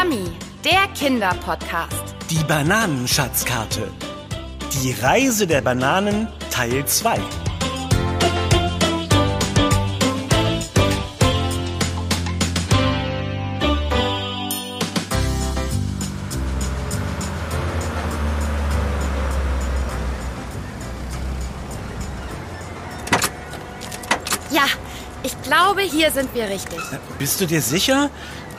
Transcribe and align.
Yummy, 0.00 0.30
der 0.64 0.86
Kinderpodcast. 0.94 2.14
Die 2.30 2.44
Bananenschatzkarte. 2.44 3.90
Die 4.74 4.92
Reise 4.92 5.46
der 5.46 5.60
Bananen 5.60 6.28
Teil 6.50 6.84
2. 6.86 7.16
Ja, 24.50 24.62
ich 25.24 25.42
glaube, 25.42 25.82
hier 25.82 26.10
sind 26.10 26.32
wir 26.34 26.48
richtig. 26.48 26.78
Bist 27.18 27.40
du 27.40 27.46
dir 27.46 27.62
sicher? 27.62 28.10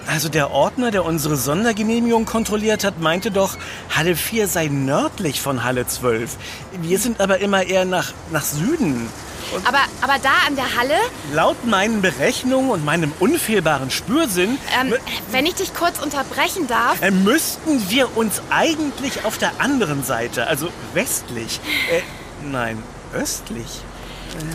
Also 0.07 0.29
der 0.29 0.51
Ordner, 0.51 0.91
der 0.91 1.05
unsere 1.05 1.35
Sondergenehmigung 1.35 2.25
kontrolliert 2.25 2.83
hat, 2.83 2.99
meinte 2.99 3.31
doch, 3.31 3.57
Halle 3.95 4.15
4 4.15 4.47
sei 4.47 4.67
nördlich 4.67 5.39
von 5.41 5.63
Halle 5.63 5.85
12. 5.85 6.35
Wir 6.81 6.97
sind 6.99 7.21
aber 7.21 7.39
immer 7.39 7.63
eher 7.63 7.85
nach, 7.85 8.13
nach 8.31 8.43
Süden. 8.43 9.07
Und 9.53 9.67
Aber, 9.67 9.79
aber 10.01 10.15
da 10.21 10.29
an 10.47 10.55
der 10.55 10.75
Halle, 10.77 10.95
laut 11.33 11.65
meinen 11.65 12.01
Berechnungen 12.01 12.69
und 12.69 12.85
meinem 12.85 13.11
unfehlbaren 13.19 13.89
Spürsinn 13.89 14.57
ähm, 14.79 14.93
wenn 15.31 15.45
ich 15.47 15.55
dich 15.55 15.73
kurz 15.73 15.99
unterbrechen 15.99 16.67
darf. 16.67 17.01
äh, 17.01 17.09
müssten 17.09 17.89
wir 17.89 18.15
uns 18.15 18.41
eigentlich 18.51 19.25
auf 19.25 19.37
der 19.39 19.51
anderen 19.59 20.03
Seite, 20.03 20.45
also 20.47 20.69
westlich, 20.93 21.59
äh, 21.91 22.01
nein, 22.47 22.83
östlich. 23.13 23.81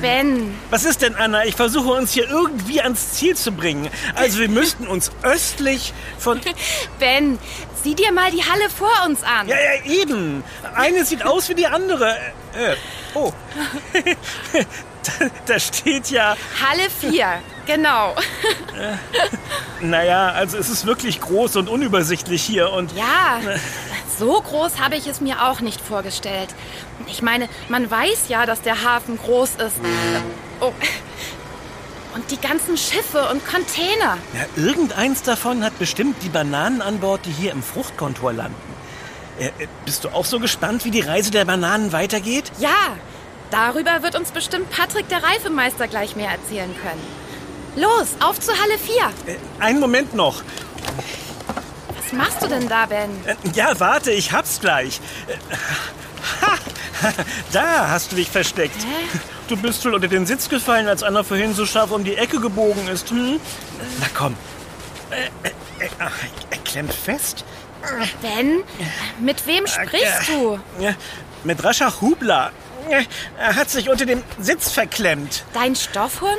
Ben, 0.00 0.54
Was 0.70 0.84
ist 0.84 1.02
denn, 1.02 1.14
Anna? 1.14 1.44
Ich 1.44 1.56
versuche 1.56 1.90
uns 1.90 2.12
hier 2.12 2.28
irgendwie 2.28 2.80
ans 2.80 3.12
Ziel 3.12 3.36
zu 3.36 3.52
bringen. 3.52 3.88
Also 4.14 4.38
wir 4.38 4.48
müssten 4.48 4.86
uns 4.86 5.10
östlich 5.22 5.92
von... 6.18 6.40
Ben, 6.98 7.38
sieh 7.82 7.94
dir 7.94 8.12
mal 8.12 8.30
die 8.30 8.42
Halle 8.42 8.70
vor 8.70 8.92
uns 9.06 9.22
an. 9.22 9.48
Ja, 9.48 9.56
ja, 9.56 9.84
eben. 9.90 10.44
Eine 10.74 11.04
sieht 11.04 11.24
aus 11.24 11.48
wie 11.48 11.54
die 11.54 11.66
andere. 11.66 12.16
Äh, 12.54 12.76
oh. 13.14 13.32
da, 13.92 15.26
da 15.46 15.58
steht 15.58 16.10
ja... 16.10 16.36
Halle 16.62 16.88
4, 17.00 17.26
genau. 17.66 18.14
Naja, 19.80 20.28
also 20.28 20.56
es 20.58 20.68
ist 20.68 20.86
wirklich 20.86 21.20
groß 21.20 21.56
und 21.56 21.68
unübersichtlich 21.68 22.42
hier 22.42 22.70
und... 22.70 22.92
Ja, 22.92 23.40
so 24.18 24.40
groß 24.40 24.80
habe 24.80 24.96
ich 24.96 25.06
es 25.06 25.20
mir 25.20 25.46
auch 25.46 25.60
nicht 25.60 25.80
vorgestellt. 25.80 26.48
Ich 27.06 27.22
meine, 27.22 27.48
man 27.68 27.90
weiß 27.90 28.28
ja, 28.28 28.46
dass 28.46 28.62
der 28.62 28.84
Hafen 28.84 29.18
groß 29.18 29.50
ist. 29.56 29.76
Oh. 30.60 30.72
Und 32.14 32.30
die 32.30 32.40
ganzen 32.40 32.76
Schiffe 32.76 33.28
und 33.30 33.44
Container. 33.44 34.18
Ja, 34.32 34.46
irgendeins 34.56 35.22
davon 35.22 35.64
hat 35.64 35.78
bestimmt 35.78 36.22
die 36.22 36.28
Bananen 36.28 36.80
an 36.80 37.00
Bord, 37.00 37.26
die 37.26 37.32
hier 37.32 37.50
im 37.50 37.62
Fruchtkontor 37.62 38.32
landen. 38.32 38.74
Äh, 39.38 39.46
äh, 39.46 39.66
bist 39.84 40.04
du 40.04 40.10
auch 40.10 40.24
so 40.24 40.38
gespannt, 40.38 40.84
wie 40.84 40.92
die 40.92 41.00
Reise 41.00 41.32
der 41.32 41.44
Bananen 41.44 41.92
weitergeht? 41.92 42.52
Ja, 42.60 42.96
darüber 43.50 44.02
wird 44.02 44.14
uns 44.14 44.30
bestimmt 44.30 44.70
Patrick, 44.70 45.08
der 45.08 45.24
Reifemeister, 45.24 45.88
gleich 45.88 46.14
mehr 46.14 46.30
erzählen 46.30 46.72
können. 46.82 47.02
Los, 47.76 48.14
auf 48.20 48.38
zu 48.38 48.52
Halle 48.52 48.78
4. 48.78 49.34
Äh, 49.34 49.38
einen 49.58 49.80
Moment 49.80 50.14
noch. 50.14 50.42
Was 52.16 52.28
machst 52.28 52.42
du 52.42 52.48
denn 52.48 52.68
da, 52.68 52.86
Ben? 52.86 53.10
Äh, 53.26 53.34
ja, 53.54 53.78
warte, 53.80 54.10
ich 54.12 54.32
hab's 54.32 54.60
gleich. 54.60 55.00
Ha, 56.42 56.58
da 57.52 57.88
hast 57.90 58.12
du 58.12 58.16
dich 58.16 58.30
versteckt. 58.30 58.76
Hä? 58.82 59.18
Du 59.48 59.56
bist 59.56 59.84
wohl 59.84 59.94
unter 59.94 60.08
den 60.08 60.24
Sitz 60.26 60.48
gefallen, 60.48 60.88
als 60.88 61.02
Anna 61.02 61.22
vorhin 61.22 61.54
so 61.54 61.66
scharf 61.66 61.90
um 61.90 62.02
die 62.04 62.16
Ecke 62.16 62.40
gebogen 62.40 62.88
ist. 62.88 63.10
Hm? 63.10 63.40
Na 64.00 64.06
komm. 64.14 64.36
Äh, 65.10 65.48
äh, 65.48 65.88
er 66.50 66.58
klemmt 66.64 66.94
fest. 66.94 67.44
Ben, 68.22 68.62
mit 69.20 69.46
wem 69.46 69.66
sprichst 69.66 70.28
du? 70.28 70.58
Ja, 70.78 70.94
Mit 71.42 71.62
rascher 71.62 71.92
Hubler. 72.00 72.52
Ja, 72.90 73.00
Er 73.38 73.56
hat 73.56 73.68
sich 73.68 73.90
unter 73.90 74.06
dem 74.06 74.22
Sitz 74.38 74.70
verklemmt. 74.70 75.44
Dein 75.52 75.76
Stoffhund? 75.76 76.30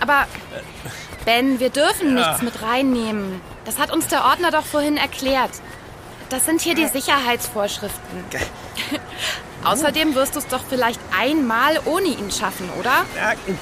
Aber, 0.00 0.26
Ben, 1.26 1.60
wir 1.60 1.68
dürfen 1.70 2.14
nichts 2.14 2.40
mit 2.40 2.62
reinnehmen. 2.62 3.42
Das 3.66 3.78
hat 3.78 3.92
uns 3.92 4.06
der 4.06 4.24
Ordner 4.24 4.50
doch 4.50 4.64
vorhin 4.64 4.96
erklärt. 4.96 5.50
Das 6.28 6.44
sind 6.44 6.60
hier 6.60 6.74
die 6.74 6.86
Sicherheitsvorschriften. 6.86 8.24
Außerdem 9.64 10.14
wirst 10.14 10.36
du 10.36 10.38
es 10.38 10.46
doch 10.46 10.62
vielleicht 10.68 11.00
einmal 11.16 11.80
ohne 11.84 12.06
ihn 12.06 12.30
schaffen, 12.30 12.70
oder? 12.78 13.04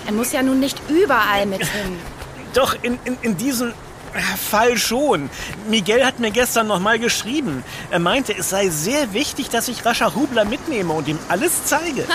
Er 0.07 0.13
muss 0.13 0.33
ja 0.33 0.43
nun 0.43 0.61
nicht 0.61 0.79
überall 0.89 1.47
mit 1.47 1.65
hin. 1.65 1.99
Doch, 2.55 2.77
in, 2.83 2.99
in, 3.05 3.17
in 3.23 3.37
diesem 3.37 3.71
äh, 3.71 4.21
Fall 4.21 4.77
schon. 4.79 5.29
Miguel 5.69 6.05
hat 6.05 6.21
mir 6.21 6.31
gestern 6.31 6.69
noch 6.69 6.79
mal 6.79 7.01
geschrieben. 7.01 7.65
Er 7.91 7.99
meinte, 7.99 8.37
es 8.37 8.51
sei 8.51 8.69
sehr 8.69 9.13
wichtig, 9.13 9.49
dass 9.49 9.67
ich 9.67 9.85
rascher 9.85 10.15
Hubler 10.15 10.45
mitnehme 10.45 10.93
und 10.93 11.09
ihm 11.09 11.19
alles 11.29 11.65
zeige. 11.65 12.07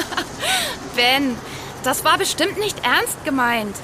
Ben, 0.95 1.35
das 1.83 2.03
war 2.05 2.17
bestimmt 2.17 2.57
nicht 2.59 2.77
ernst 2.85 3.23
gemeint. 3.25 3.75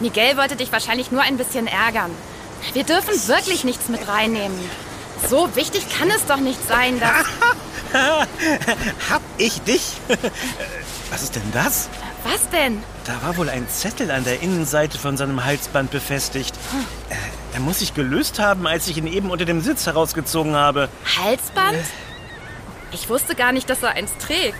Miguel 0.00 0.36
wollte 0.36 0.56
dich 0.56 0.72
wahrscheinlich 0.72 1.10
nur 1.10 1.22
ein 1.22 1.36
bisschen 1.36 1.66
ärgern. 1.66 2.10
Wir 2.72 2.84
dürfen 2.84 3.14
wirklich 3.28 3.64
nichts 3.64 3.88
mit 3.88 4.06
reinnehmen. 4.08 4.58
So 5.28 5.54
wichtig 5.56 5.86
kann 5.96 6.10
es 6.10 6.26
doch 6.26 6.38
nicht 6.38 6.58
sein, 6.68 7.00
dass... 7.00 7.26
Hab 9.10 9.22
ich 9.38 9.60
dich? 9.62 9.92
Äh, 10.08 10.16
Was 11.10 11.22
ist 11.22 11.36
denn 11.36 11.50
das? 11.52 11.88
Was 12.24 12.48
denn? 12.50 12.82
Da 13.04 13.22
war 13.22 13.36
wohl 13.36 13.48
ein 13.48 13.68
Zettel 13.68 14.10
an 14.10 14.24
der 14.24 14.40
Innenseite 14.42 14.98
von 14.98 15.16
seinem 15.16 15.44
Halsband 15.44 15.90
befestigt. 15.90 16.54
Äh, 17.10 17.14
Er 17.54 17.60
muss 17.60 17.78
sich 17.80 17.94
gelöst 17.94 18.38
haben, 18.40 18.66
als 18.66 18.88
ich 18.88 18.96
ihn 18.96 19.06
eben 19.06 19.30
unter 19.30 19.44
dem 19.44 19.60
Sitz 19.60 19.86
herausgezogen 19.86 20.56
habe. 20.56 20.88
Halsband? 21.22 21.78
Ich 22.90 23.08
wusste 23.08 23.34
gar 23.34 23.52
nicht, 23.52 23.68
dass 23.70 23.82
er 23.82 23.90
eins 23.90 24.10
trägt. 24.18 24.58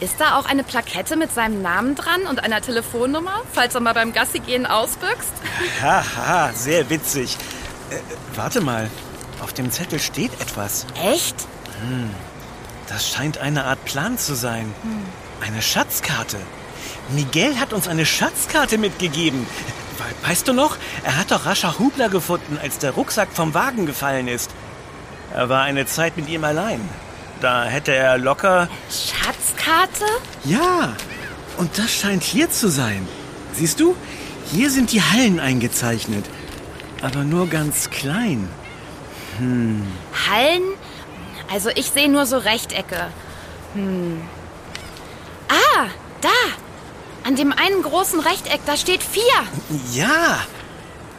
Ist 0.00 0.16
da 0.20 0.36
auch 0.38 0.46
eine 0.46 0.64
Plakette 0.64 1.16
mit 1.16 1.32
seinem 1.32 1.62
Namen 1.62 1.94
dran 1.94 2.22
und 2.28 2.42
einer 2.42 2.60
Telefonnummer, 2.60 3.42
falls 3.52 3.74
er 3.74 3.80
mal 3.80 3.94
beim 3.94 4.12
Gassigehen 4.12 4.66
ausbüchst? 4.66 5.32
Haha, 5.82 6.52
sehr 6.52 6.90
witzig. 6.90 7.36
Äh, 7.90 7.96
warte 8.34 8.60
mal, 8.60 8.90
auf 9.42 9.52
dem 9.52 9.70
Zettel 9.70 9.98
steht 10.00 10.32
etwas. 10.40 10.86
Echt? 11.02 11.36
Das 12.88 13.08
scheint 13.08 13.38
eine 13.38 13.64
Art 13.64 13.84
Plan 13.84 14.18
zu 14.18 14.34
sein. 14.34 14.72
Eine 15.46 15.62
Schatzkarte. 15.62 16.38
Miguel 17.10 17.58
hat 17.58 17.72
uns 17.72 17.88
eine 17.88 18.04
Schatzkarte 18.06 18.78
mitgegeben. 18.78 19.46
We- 19.98 20.28
Weißt 20.28 20.48
du 20.48 20.52
noch, 20.52 20.76
er 21.04 21.16
hat 21.18 21.30
doch 21.30 21.46
rascher 21.46 21.78
Hubler 21.78 22.08
gefunden, 22.08 22.58
als 22.62 22.78
der 22.78 22.92
Rucksack 22.92 23.28
vom 23.32 23.54
Wagen 23.54 23.86
gefallen 23.86 24.28
ist. 24.28 24.50
Er 25.32 25.48
war 25.48 25.62
eine 25.62 25.86
Zeit 25.86 26.16
mit 26.16 26.28
ihm 26.28 26.44
allein. 26.44 26.80
Da 27.40 27.64
hätte 27.64 27.92
er 27.94 28.16
locker... 28.16 28.68
Schatzkarte? 29.64 30.04
Ja, 30.44 30.94
und 31.56 31.78
das 31.78 31.90
scheint 31.90 32.22
hier 32.22 32.50
zu 32.50 32.68
sein. 32.68 33.06
Siehst 33.52 33.80
du, 33.80 33.96
hier 34.52 34.70
sind 34.70 34.92
die 34.92 35.02
Hallen 35.02 35.40
eingezeichnet. 35.40 36.24
Aber 37.02 37.24
nur 37.24 37.48
ganz 37.48 37.90
klein. 37.90 38.48
Hallen? 40.28 40.62
Also 41.52 41.70
ich 41.70 41.86
sehe 41.86 42.10
nur 42.10 42.26
so 42.26 42.38
Rechtecke. 42.38 43.08
Hm. 43.74 44.20
Ah, 45.48 45.86
da! 46.20 46.28
An 47.24 47.36
dem 47.36 47.52
einen 47.52 47.82
großen 47.82 48.20
Rechteck, 48.20 48.60
da 48.66 48.76
steht 48.76 49.02
vier. 49.02 49.22
Ja, 49.92 50.40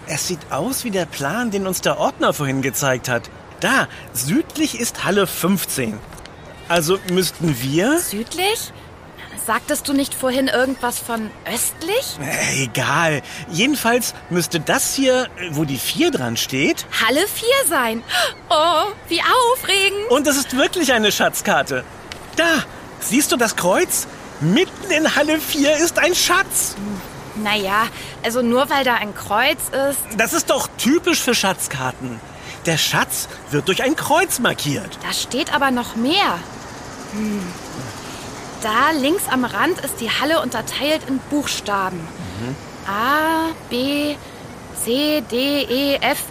es 0.07 0.27
sieht 0.27 0.51
aus 0.51 0.83
wie 0.83 0.91
der 0.91 1.05
Plan, 1.05 1.51
den 1.51 1.65
uns 1.65 1.81
der 1.81 1.99
Ordner 1.99 2.33
vorhin 2.33 2.61
gezeigt 2.61 3.09
hat. 3.09 3.29
Da, 3.59 3.87
südlich 4.13 4.79
ist 4.79 5.03
Halle 5.03 5.25
15. 5.25 5.97
Also 6.67 6.99
müssten 7.11 7.61
wir... 7.61 7.99
Südlich? 7.99 8.71
Sagtest 9.45 9.87
du 9.87 9.93
nicht 9.93 10.15
vorhin 10.15 10.47
irgendwas 10.47 10.97
von 10.97 11.29
östlich? 11.45 12.17
Äh, 12.19 12.63
Egal. 12.63 13.21
Jedenfalls 13.51 14.15
müsste 14.31 14.59
das 14.59 14.95
hier, 14.95 15.25
äh, 15.37 15.49
wo 15.51 15.65
die 15.65 15.77
4 15.77 16.09
dran 16.09 16.35
steht... 16.35 16.85
Halle 17.05 17.27
4 17.27 17.47
sein. 17.69 18.03
Oh, 18.49 18.85
wie 19.07 19.21
aufregend. 19.21 20.09
Und 20.09 20.25
es 20.25 20.37
ist 20.37 20.57
wirklich 20.57 20.93
eine 20.93 21.11
Schatzkarte. 21.11 21.83
Da, 22.35 22.63
siehst 22.99 23.31
du 23.31 23.37
das 23.37 23.55
Kreuz? 23.55 24.07
Mitten 24.41 24.89
in 24.89 25.15
Halle 25.15 25.39
4 25.39 25.77
ist 25.77 25.99
ein 25.99 26.15
Schatz. 26.15 26.75
Naja, 27.35 27.87
also 28.23 28.41
nur 28.41 28.69
weil 28.69 28.83
da 28.83 28.95
ein 28.95 29.13
Kreuz 29.13 29.59
ist. 29.89 29.99
Das 30.17 30.33
ist 30.33 30.49
doch 30.49 30.67
typisch 30.77 31.19
für 31.21 31.35
Schatzkarten. 31.35 32.19
Der 32.65 32.77
Schatz 32.77 33.27
wird 33.51 33.67
durch 33.67 33.83
ein 33.83 33.95
Kreuz 33.95 34.39
markiert. 34.39 34.97
Da 35.05 35.13
steht 35.13 35.53
aber 35.53 35.71
noch 35.71 35.95
mehr. 35.95 36.39
Hm. 37.11 37.41
Da 38.61 38.91
links 38.99 39.23
am 39.29 39.45
Rand 39.45 39.79
ist 39.81 40.01
die 40.01 40.09
Halle 40.09 40.41
unterteilt 40.41 41.01
in 41.07 41.19
Buchstaben. 41.29 41.99
A, 42.87 43.49
B, 43.69 44.15
C, 44.83 45.21
D, 45.29 45.61
E, 45.63 45.95
F. 46.01 46.23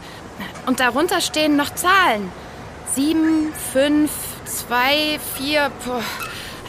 Und 0.66 0.80
darunter 0.80 1.20
stehen 1.20 1.56
noch 1.56 1.74
Zahlen. 1.74 2.32
Sieben, 2.94 3.52
fünf, 3.72 4.10
zwei, 4.44 5.20
vier. 5.36 5.70
Puh. 5.84 6.00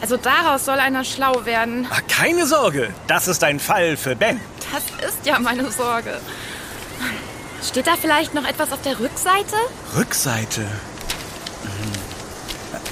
Also 0.00 0.16
daraus 0.16 0.64
soll 0.64 0.78
einer 0.78 1.04
schlau 1.04 1.44
werden. 1.44 1.86
Ah, 1.90 1.98
Keine 2.08 2.46
Sorge, 2.46 2.92
das 3.06 3.28
ist 3.28 3.42
ein 3.42 3.58
Fall 3.58 3.96
für 3.96 4.14
Ben. 4.14 4.40
Das 4.72 5.08
ist 5.08 5.24
ja 5.24 5.38
meine 5.38 5.70
Sorge. 5.72 6.20
Steht 7.66 7.86
da 7.86 7.96
vielleicht 8.00 8.32
noch 8.34 8.44
etwas 8.46 8.72
auf 8.72 8.80
der 8.82 8.98
Rückseite? 9.00 9.56
Rückseite. 9.96 10.60
Hm. 10.62 10.68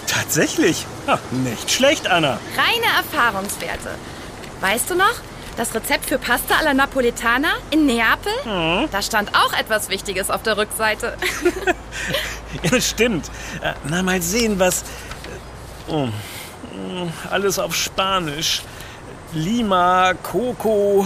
Tatsächlich. 0.06 0.86
Ha, 1.06 1.18
nicht 1.30 1.70
schlecht, 1.70 2.06
Anna. 2.08 2.38
Reine 2.56 2.86
Erfahrungswerte. 2.96 3.90
Weißt 4.60 4.90
du 4.90 4.94
noch? 4.94 5.14
Das 5.56 5.72
Rezept 5.74 6.06
für 6.06 6.18
Pasta 6.18 6.56
alla 6.58 6.74
Napoletana 6.74 7.50
in 7.70 7.86
Neapel? 7.86 8.32
Da 8.90 9.02
stand 9.02 9.36
auch 9.36 9.52
etwas 9.52 9.88
Wichtiges 9.88 10.28
auf 10.30 10.42
der 10.42 10.56
Rückseite. 10.56 11.16
Ja, 12.62 12.80
stimmt. 12.80 13.26
Äh, 13.62 13.72
Na, 13.88 14.02
mal 14.04 14.22
sehen, 14.22 14.60
was. 14.60 14.82
äh, 14.82 15.92
Oh. 15.92 16.08
Alles 17.30 17.58
auf 17.58 17.74
Spanisch. 17.74 18.62
Lima, 19.32 20.12
Coco. 20.22 21.04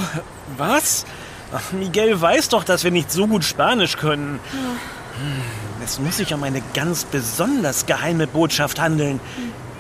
Was? 0.59 1.07
Ach, 1.53 1.73
Miguel 1.73 2.21
weiß 2.21 2.51
doch, 2.51 2.65
dass 2.65 2.85
wir 2.85 2.91
nicht 2.91 3.11
so 3.11 3.27
gut 3.27 3.45
Spanisch 3.45 3.97
können. 3.97 4.39
Hm, 4.53 5.43
Es 5.85 5.99
muss 5.99 6.19
sich 6.19 6.33
um 6.35 6.43
eine 6.43 6.63
ganz 6.75 7.05
besonders 7.05 7.87
geheime 7.87 8.27
Botschaft 8.27 8.79
handeln. 8.81 9.21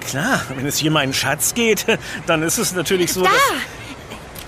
Klar, 0.07 0.41
wenn 0.57 0.67
es 0.67 0.79
hier 0.79 0.91
um 0.91 0.97
einen 0.97 1.13
Schatz 1.13 1.53
geht, 1.55 1.85
dann 2.27 2.43
ist 2.43 2.59
es 2.59 2.73
natürlich 2.73 3.13
so. 3.13 3.23
Da! 3.23 3.31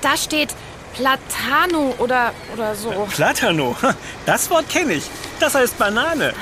Da 0.00 0.16
steht 0.16 0.54
Platano 0.94 1.94
oder, 1.98 2.32
oder 2.54 2.74
so. 2.74 2.90
Platano, 3.14 3.76
ha, 3.82 3.94
das 4.26 4.48
Wort 4.48 4.68
kenne 4.70 4.94
ich. 4.94 5.04
Das 5.38 5.54
heißt 5.54 5.76
Banane. 5.76 6.32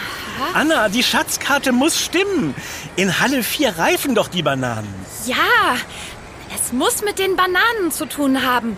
Anna, 0.54 0.88
die 0.88 1.02
Schatzkarte 1.02 1.72
muss 1.72 2.00
stimmen. 2.00 2.54
In 2.94 3.18
Halle 3.18 3.42
4 3.42 3.76
reifen 3.76 4.14
doch 4.14 4.28
die 4.28 4.42
Bananen. 4.44 4.94
Ja, 5.26 5.34
es 6.54 6.72
muss 6.72 7.02
mit 7.02 7.18
den 7.18 7.34
Bananen 7.34 7.90
zu 7.90 8.06
tun 8.06 8.44
haben. 8.46 8.76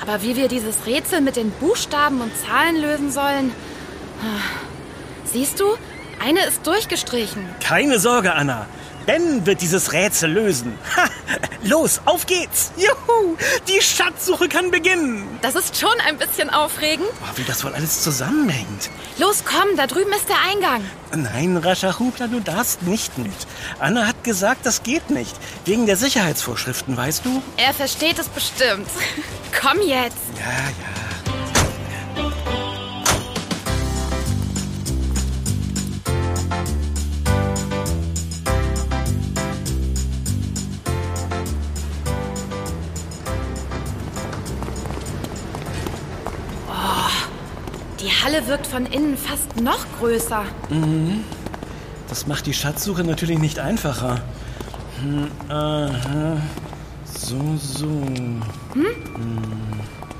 Aber 0.00 0.22
wie 0.22 0.36
wir 0.36 0.48
dieses 0.48 0.86
Rätsel 0.86 1.20
mit 1.20 1.36
den 1.36 1.50
Buchstaben 1.50 2.20
und 2.20 2.32
Zahlen 2.36 2.76
lösen 2.80 3.10
sollen. 3.10 3.52
ah. 4.20 4.40
Siehst 5.24 5.58
du, 5.58 5.64
eine 6.24 6.44
ist 6.46 6.66
durchgestrichen. 6.66 7.44
Keine 7.60 7.98
Sorge, 7.98 8.34
Anna. 8.34 8.66
Ben 9.06 9.44
wird 9.46 9.60
dieses 9.60 9.92
Rätsel 9.92 10.32
lösen. 10.32 10.78
Ha, 10.96 11.08
los, 11.62 12.00
auf 12.04 12.26
geht's. 12.26 12.72
Juhu, 12.76 13.36
die 13.68 13.80
Schatzsuche 13.82 14.48
kann 14.48 14.70
beginnen. 14.70 15.26
Das 15.42 15.54
ist 15.54 15.76
schon 15.76 15.94
ein 16.06 16.16
bisschen 16.16 16.50
aufregend. 16.50 17.06
Oh, 17.22 17.36
wie 17.36 17.44
das 17.44 17.64
wohl 17.64 17.74
alles 17.74 18.02
zusammenhängt. 18.02 18.90
Los, 19.18 19.44
komm, 19.44 19.76
da 19.76 19.86
drüben 19.86 20.12
ist 20.12 20.28
der 20.28 20.38
Eingang. 20.50 20.82
Nein, 21.14 21.56
Rascha 21.56 21.98
Hubler, 21.98 22.28
du 22.28 22.40
darfst 22.40 22.82
nicht 22.82 23.16
mit. 23.18 23.32
Anna 23.78 24.06
hat 24.06 24.24
gesagt, 24.24 24.64
das 24.66 24.82
geht 24.82 25.10
nicht. 25.10 25.36
Wegen 25.64 25.86
der 25.86 25.96
Sicherheitsvorschriften, 25.96 26.96
weißt 26.96 27.24
du? 27.24 27.42
Er 27.56 27.74
versteht 27.74 28.18
es 28.18 28.28
bestimmt. 28.28 28.88
Komm 29.60 29.78
jetzt. 29.80 30.16
Ja, 30.38 30.50
ja. 30.50 31.03
Die 48.34 48.38
Halle 48.38 48.48
wirkt 48.48 48.66
von 48.66 48.86
innen 48.86 49.16
fast 49.16 49.60
noch 49.60 49.86
größer. 50.00 50.44
Das 52.08 52.26
macht 52.26 52.46
die 52.46 52.52
Schatzsuche 52.52 53.04
natürlich 53.04 53.38
nicht 53.38 53.60
einfacher. 53.60 54.22
Hm, 55.00 55.30
aha. 55.48 56.38
So, 57.04 57.38
so. 57.56 57.86
Hm? 58.72 58.86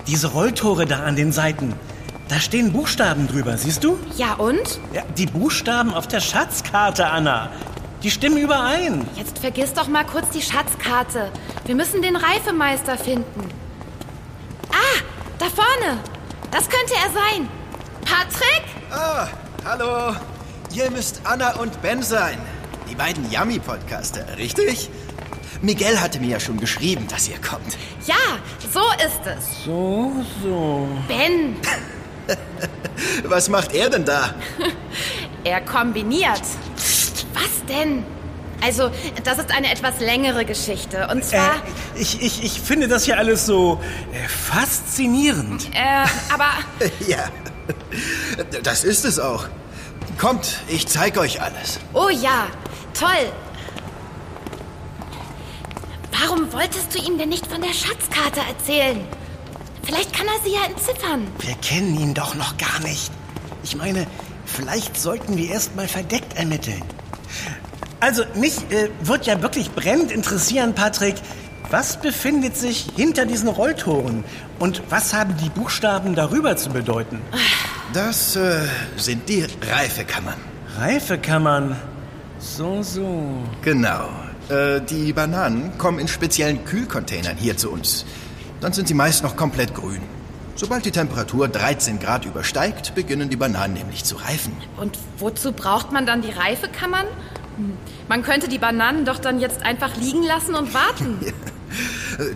Diese 0.06 0.28
Rolltore 0.28 0.86
da 0.86 1.02
an 1.02 1.16
den 1.16 1.32
Seiten. 1.32 1.74
Da 2.28 2.38
stehen 2.38 2.72
Buchstaben 2.72 3.26
drüber, 3.26 3.58
siehst 3.58 3.82
du? 3.82 3.98
Ja 4.16 4.34
und? 4.34 4.78
Ja, 4.92 5.02
die 5.18 5.26
Buchstaben 5.26 5.92
auf 5.92 6.06
der 6.06 6.20
Schatzkarte, 6.20 7.08
Anna. 7.08 7.50
Die 8.04 8.12
stimmen 8.12 8.36
überein. 8.36 9.08
Jetzt 9.16 9.40
vergiss 9.40 9.72
doch 9.72 9.88
mal 9.88 10.04
kurz 10.04 10.30
die 10.30 10.42
Schatzkarte. 10.42 11.32
Wir 11.66 11.74
müssen 11.74 12.00
den 12.00 12.14
Reifemeister 12.14 12.96
finden. 12.96 13.48
Ah, 14.70 15.00
da 15.40 15.46
vorne. 15.46 15.98
Das 16.52 16.68
könnte 16.68 16.94
er 16.94 17.10
sein. 17.10 17.48
Patrick? 18.04 18.64
Ah, 18.90 19.28
hallo. 19.64 20.14
Ihr 20.72 20.90
müsst 20.90 21.20
Anna 21.24 21.54
und 21.56 21.80
Ben 21.82 22.02
sein. 22.02 22.38
Die 22.90 22.94
beiden 22.94 23.30
Yummy-Podcaster, 23.30 24.24
richtig? 24.36 24.90
Miguel 25.62 26.00
hatte 26.00 26.20
mir 26.20 26.28
ja 26.30 26.40
schon 26.40 26.58
geschrieben, 26.60 27.06
dass 27.08 27.28
ihr 27.28 27.38
kommt. 27.40 27.76
Ja, 28.06 28.14
so 28.72 28.80
ist 29.04 29.20
es. 29.24 29.64
So, 29.64 30.12
so. 30.42 30.88
Ben, 31.08 31.56
Was 33.24 33.48
macht 33.48 33.72
er 33.74 33.90
denn 33.90 34.04
da? 34.04 34.34
er 35.44 35.60
kombiniert. 35.62 36.42
Was 37.32 37.64
denn? 37.68 38.04
Also, 38.62 38.90
das 39.24 39.38
ist 39.38 39.50
eine 39.50 39.70
etwas 39.70 40.00
längere 40.00 40.44
Geschichte. 40.44 41.08
Und 41.10 41.18
Äh, 41.18 41.22
zwar, 41.22 41.56
ich, 41.96 42.22
ich, 42.22 42.44
ich 42.44 42.60
finde 42.60 42.88
das 42.88 43.04
hier 43.04 43.18
alles 43.18 43.44
so 43.46 43.80
äh, 44.12 44.28
faszinierend. 44.28 45.68
äh, 45.74 46.06
aber 46.32 46.48
Ja, 47.06 47.24
das 48.62 48.84
ist 48.84 49.04
es 49.04 49.18
auch. 49.18 49.46
Kommt, 50.18 50.60
ich 50.68 50.86
zeig 50.86 51.18
euch 51.18 51.40
alles. 51.42 51.80
Oh 51.92 52.08
ja, 52.08 52.46
toll. 52.92 53.32
Warum 56.20 56.52
wolltest 56.52 56.94
du 56.94 56.98
ihm 56.98 57.18
denn 57.18 57.28
nicht 57.28 57.46
von 57.46 57.60
der 57.60 57.72
Schatzkarte 57.72 58.40
erzählen? 58.48 59.00
Vielleicht 59.82 60.12
kann 60.16 60.26
er 60.26 60.42
sie 60.44 60.54
ja 60.54 60.64
entziffern. 60.64 61.26
Wir 61.40 61.54
kennen 61.56 61.98
ihn 62.00 62.14
doch 62.14 62.34
noch 62.34 62.56
gar 62.56 62.80
nicht. 62.80 63.10
Ich 63.62 63.76
meine, 63.76 64.06
vielleicht 64.46 64.96
sollten 64.96 65.36
wir 65.36 65.50
erst 65.50 65.76
mal 65.76 65.88
verdeckt 65.88 66.36
ermitteln. 66.36 66.82
Also, 68.00 68.22
mich 68.34 68.58
äh, 68.70 68.90
wird 69.00 69.26
ja 69.26 69.40
wirklich 69.42 69.70
brennend 69.72 70.12
interessieren, 70.12 70.74
Patrick. 70.74 71.16
Was 71.70 72.00
befindet 72.00 72.56
sich 72.56 72.86
hinter 72.96 73.24
diesen 73.26 73.48
Rolltoren? 73.48 74.24
Und 74.58 74.82
was 74.90 75.14
haben 75.14 75.36
die 75.38 75.48
Buchstaben 75.48 76.14
darüber 76.14 76.56
zu 76.56 76.70
bedeuten? 76.70 77.20
Das 77.94 78.34
äh, 78.34 78.66
sind 78.96 79.28
die 79.28 79.46
Reifekammern. 79.70 80.34
Reifekammern. 80.76 81.76
So, 82.40 82.82
so. 82.82 83.44
Genau. 83.62 84.08
Äh, 84.48 84.80
die 84.80 85.12
Bananen 85.12 85.78
kommen 85.78 86.00
in 86.00 86.08
speziellen 86.08 86.64
Kühlcontainern 86.64 87.36
hier 87.36 87.56
zu 87.56 87.70
uns. 87.70 88.04
Dann 88.60 88.72
sind 88.72 88.88
sie 88.88 88.94
meist 88.94 89.22
noch 89.22 89.36
komplett 89.36 89.74
grün. 89.74 90.00
Sobald 90.56 90.84
die 90.84 90.90
Temperatur 90.90 91.46
13 91.46 92.00
Grad 92.00 92.24
übersteigt, 92.24 92.96
beginnen 92.96 93.30
die 93.30 93.36
Bananen 93.36 93.74
nämlich 93.74 94.02
zu 94.02 94.16
reifen. 94.16 94.52
Und 94.76 94.98
wozu 95.18 95.52
braucht 95.52 95.92
man 95.92 96.04
dann 96.04 96.20
die 96.20 96.30
Reifekammern? 96.30 97.06
Hm, 97.56 97.76
Man 98.08 98.24
könnte 98.24 98.48
die 98.48 98.58
Bananen 98.58 99.04
doch 99.04 99.20
dann 99.20 99.38
jetzt 99.38 99.62
einfach 99.62 99.96
liegen 99.96 100.24
lassen 100.24 100.56
und 100.56 100.74
warten. 100.74 101.18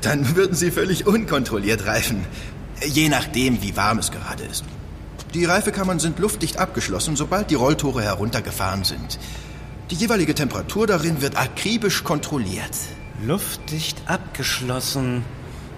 Dann 0.02 0.34
würden 0.34 0.56
sie 0.56 0.72
völlig 0.72 1.06
unkontrolliert 1.06 1.86
reifen. 1.86 2.24
Je 2.84 3.08
nachdem, 3.08 3.62
wie 3.62 3.76
warm 3.76 3.98
es 3.98 4.10
gerade 4.10 4.42
ist. 4.44 4.64
Die 5.35 5.44
Reifekammern 5.44 5.99
sind 5.99 6.18
luftdicht 6.18 6.58
abgeschlossen, 6.58 7.16
sobald 7.16 7.50
die 7.50 7.54
Rolltore 7.54 8.02
heruntergefahren 8.02 8.85
sind. 8.85 9.18
Die 9.90 9.94
jeweilige 9.94 10.35
Temperatur 10.35 10.87
darin 10.87 11.20
wird 11.20 11.37
akribisch 11.37 12.02
kontrolliert. 12.04 12.70
Luftdicht 13.25 14.00
abgeschlossen. 14.06 15.25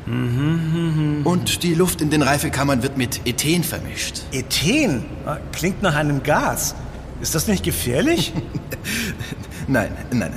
Und 0.06 1.62
die 1.62 1.74
Luft 1.74 2.00
in 2.00 2.10
den 2.10 2.22
Reifekammern 2.22 2.82
wird 2.82 2.96
mit 2.96 3.26
Ethen 3.26 3.62
vermischt. 3.64 4.22
Ethen. 4.32 5.04
Ah, 5.26 5.38
Klingt 5.52 5.82
nach 5.82 5.94
einem 5.94 6.22
Gas. 6.22 6.74
Ist 7.20 7.34
das 7.34 7.48
nicht 7.48 7.64
gefährlich? 7.64 8.32
Nein, 9.68 9.92
nein, 10.10 10.18
nein. 10.18 10.32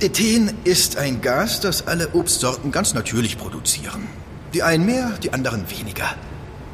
Ethen 0.00 0.50
ist 0.64 0.98
ein 0.98 1.22
Gas, 1.22 1.60
das 1.60 1.86
alle 1.86 2.08
Obstsorten 2.14 2.72
ganz 2.72 2.92
natürlich 2.94 3.38
produzieren. 3.38 4.06
Die 4.52 4.62
einen 4.62 4.84
mehr, 4.84 5.12
die 5.22 5.32
anderen 5.32 5.64
weniger. 5.70 6.14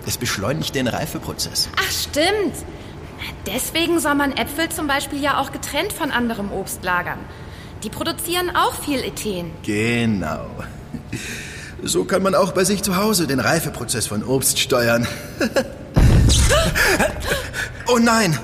Es 0.07 0.17
beschleunigt 0.17 0.75
den 0.75 0.87
Reifeprozess. 0.89 1.69
Ach, 1.77 1.91
stimmt. 1.91 2.55
Deswegen 3.47 3.99
soll 3.99 4.15
man 4.15 4.33
Äpfel 4.37 4.69
zum 4.69 4.87
Beispiel 4.87 5.21
ja 5.21 5.39
auch 5.39 5.51
getrennt 5.53 5.93
von 5.93 6.11
anderem 6.11 6.53
Obst 6.53 6.85
lagern. 6.85 7.19
Die 7.83 7.91
produzieren 7.91 8.55
auch 8.55 8.75
viel 8.83 9.01
Ethen. 9.01 9.51
Genau. 9.65 10.47
So 11.83 12.05
kann 12.05 12.23
man 12.23 12.35
auch 12.35 12.53
bei 12.53 12.65
sich 12.65 12.83
zu 12.83 12.97
Hause 12.97 13.27
den 13.27 13.41
Reifeprozess 13.41 14.07
von 14.07 14.23
Obst 14.25 14.59
steuern. 14.59 15.07
oh 17.89 17.99
nein, 17.99 18.39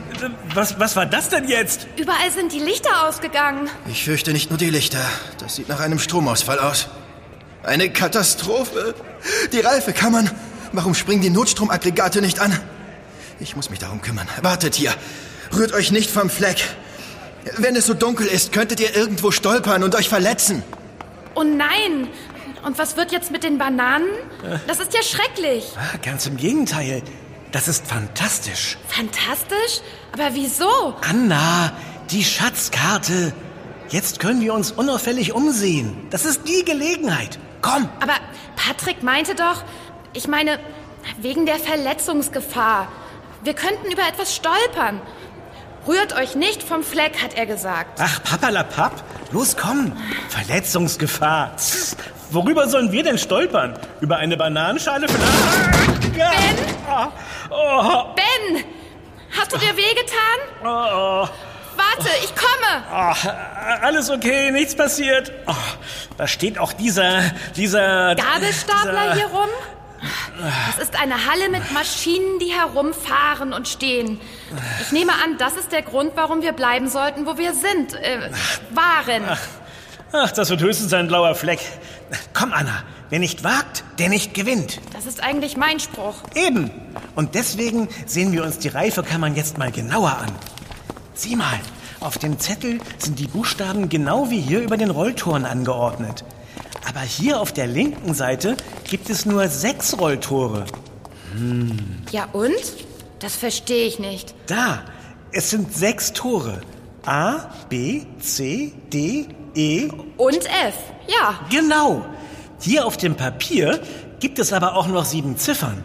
Was, 0.54 0.78
was 0.78 0.96
war 0.96 1.06
das 1.06 1.28
denn 1.28 1.48
jetzt? 1.48 1.86
Überall 1.96 2.30
sind 2.30 2.52
die 2.52 2.58
Lichter 2.60 3.08
ausgegangen. 3.08 3.68
ich 3.90 4.04
fürchte 4.04 4.32
nicht 4.32 4.50
nur 4.50 4.58
die 4.58 4.70
Lichter. 4.70 5.04
Das 5.38 5.56
sieht 5.56 5.68
nach 5.68 5.80
einem 5.80 5.98
Stromausfall 5.98 6.58
aus. 6.58 6.88
Eine 7.62 7.90
Katastrophe. 7.90 8.94
Die 9.52 9.60
Reifekammern. 9.60 10.30
Warum 10.72 10.94
springen 10.94 11.22
die 11.22 11.30
Notstromaggregate 11.30 12.20
nicht 12.20 12.40
an? 12.40 12.58
Ich 13.40 13.56
muss 13.56 13.70
mich 13.70 13.78
darum 13.78 14.00
kümmern. 14.00 14.26
Wartet 14.42 14.74
hier. 14.74 14.94
Rührt 15.54 15.72
euch 15.72 15.92
nicht 15.92 16.10
vom 16.10 16.30
Fleck. 16.30 16.64
Wenn 17.58 17.76
es 17.76 17.86
so 17.86 17.94
dunkel 17.94 18.26
ist, 18.26 18.52
könntet 18.52 18.80
ihr 18.80 18.94
irgendwo 18.96 19.30
stolpern 19.32 19.82
und 19.82 19.94
euch 19.94 20.08
verletzen. 20.08 20.62
Oh 21.34 21.42
nein! 21.42 22.08
Und 22.64 22.78
was 22.78 22.96
wird 22.96 23.10
jetzt 23.10 23.30
mit 23.32 23.42
den 23.42 23.58
Bananen? 23.58 24.06
Das 24.68 24.78
ist 24.78 24.94
ja 24.94 25.02
schrecklich. 25.02 25.64
Ah, 25.76 25.96
Ganz 26.02 26.26
im 26.26 26.36
Gegenteil. 26.36 27.02
das 27.50 27.66
ist 27.68 27.86
fantastisch. 27.86 28.78
Fantastisch? 28.86 29.80
Aber 30.12 30.30
wieso? 30.34 30.94
Anna, 31.08 31.72
die 32.10 32.22
Schatzkarte. 32.24 33.32
Jetzt 33.88 34.20
können 34.20 34.40
wir 34.40 34.54
uns 34.54 34.70
unauffällig 34.70 35.32
umsehen. 35.34 35.96
Das 36.10 36.24
ist 36.24 36.42
die 36.46 36.64
Gelegenheit. 36.64 37.38
Komm. 37.62 37.88
Aber 38.00 38.14
Patrick 38.56 39.02
meinte 39.02 39.34
doch, 39.34 39.64
ich 40.12 40.28
meine, 40.28 40.58
wegen 41.18 41.46
der 41.46 41.56
Verletzungsgefahr. 41.56 42.88
Wir 43.42 43.54
könnten 43.54 43.90
über 43.90 44.02
etwas 44.02 44.34
stolpern. 44.34 45.00
Rührt 45.86 46.14
euch 46.16 46.36
nicht 46.36 46.62
vom 46.62 46.84
Fleck, 46.84 47.22
hat 47.22 47.34
er 47.34 47.46
gesagt. 47.46 47.98
Ach, 48.00 48.22
papalapap. 48.22 48.92
Los, 49.32 49.56
komm. 49.56 49.92
Verletzungsgefahr. 50.28 51.56
Worüber 52.30 52.68
sollen 52.68 52.92
wir 52.92 53.02
denn 53.02 53.18
stolpern? 53.18 53.78
Über 54.00 54.16
eine 54.18 54.36
Bananenschale 54.36 55.08
vielleicht? 55.08 56.12
Ben? 56.12 56.76
Oh, 56.88 57.08
oh, 57.50 58.04
Ben! 58.14 58.64
Hast 59.36 59.52
du 59.52 59.58
dir 59.58 59.76
wehgetan? 59.76 60.38
oh, 60.62 61.26
Warte, 61.76 62.10
ich 62.22 62.32
komme! 62.34 62.84
oh. 62.92 63.28
Alles 63.82 64.10
okay, 64.10 64.50
nichts 64.50 64.76
passiert. 64.76 65.32
Oh, 65.46 65.54
da 66.16 66.26
steht 66.28 66.58
auch 66.58 66.72
dieser, 66.72 67.22
dieser... 67.56 68.14
Gabelstapler 68.14 68.92
dieser, 68.92 69.14
hier 69.14 69.26
rum? 69.26 69.48
Es 70.70 70.82
ist 70.82 71.00
eine 71.00 71.26
Halle 71.26 71.48
mit 71.50 71.72
Maschinen, 71.72 72.38
die 72.40 72.52
herumfahren 72.52 73.52
und 73.52 73.68
stehen. 73.68 74.20
Ich 74.80 74.92
nehme 74.92 75.12
an, 75.12 75.38
das 75.38 75.56
ist 75.56 75.72
der 75.72 75.82
Grund, 75.82 76.12
warum 76.14 76.42
wir 76.42 76.52
bleiben 76.52 76.88
sollten, 76.88 77.26
wo 77.26 77.38
wir 77.38 77.54
sind. 77.54 77.94
Äh, 77.94 78.30
waren. 78.70 79.22
Ach, 80.12 80.32
das 80.32 80.50
wird 80.50 80.60
höchstens 80.60 80.92
ein 80.92 81.08
blauer 81.08 81.34
Fleck. 81.34 81.60
Komm, 82.34 82.52
Anna. 82.52 82.82
Wer 83.12 83.18
nicht 83.18 83.44
wagt, 83.44 83.84
der 83.98 84.08
nicht 84.08 84.32
gewinnt. 84.32 84.80
Das 84.94 85.04
ist 85.04 85.22
eigentlich 85.22 85.58
mein 85.58 85.80
Spruch. 85.80 86.14
Eben. 86.34 86.70
Und 87.14 87.34
deswegen 87.34 87.88
sehen 88.06 88.32
wir 88.32 88.42
uns 88.42 88.58
die 88.58 88.68
Reifekammern 88.68 89.36
jetzt 89.36 89.58
mal 89.58 89.70
genauer 89.70 90.16
an. 90.16 90.32
Sieh 91.12 91.36
mal, 91.36 91.60
auf 92.00 92.16
dem 92.16 92.38
Zettel 92.38 92.80
sind 92.96 93.18
die 93.18 93.26
Buchstaben 93.26 93.90
genau 93.90 94.30
wie 94.30 94.40
hier 94.40 94.60
über 94.60 94.78
den 94.78 94.88
Rolltoren 94.88 95.44
angeordnet. 95.44 96.24
Aber 96.88 97.00
hier 97.00 97.40
auf 97.40 97.52
der 97.52 97.66
linken 97.66 98.14
Seite 98.14 98.56
gibt 98.88 99.08
es 99.10 99.24
nur 99.24 99.48
sechs 99.48 99.98
Rolltore. 99.98 100.64
Ja 102.10 102.28
und? 102.32 102.52
Das 103.20 103.36
verstehe 103.36 103.86
ich 103.86 103.98
nicht. 103.98 104.34
Da, 104.46 104.82
es 105.32 105.50
sind 105.50 105.72
sechs 105.72 106.12
Tore. 106.12 106.60
A, 107.04 107.50
B, 107.68 108.02
C, 108.20 108.72
D, 108.92 109.28
E. 109.54 109.88
Und 110.16 110.44
F. 110.46 110.74
Ja. 111.08 111.40
Genau. 111.50 112.04
Hier 112.60 112.86
auf 112.86 112.96
dem 112.96 113.16
Papier 113.16 113.80
gibt 114.20 114.38
es 114.38 114.52
aber 114.52 114.76
auch 114.76 114.86
noch 114.86 115.04
sieben 115.04 115.36
Ziffern. 115.36 115.82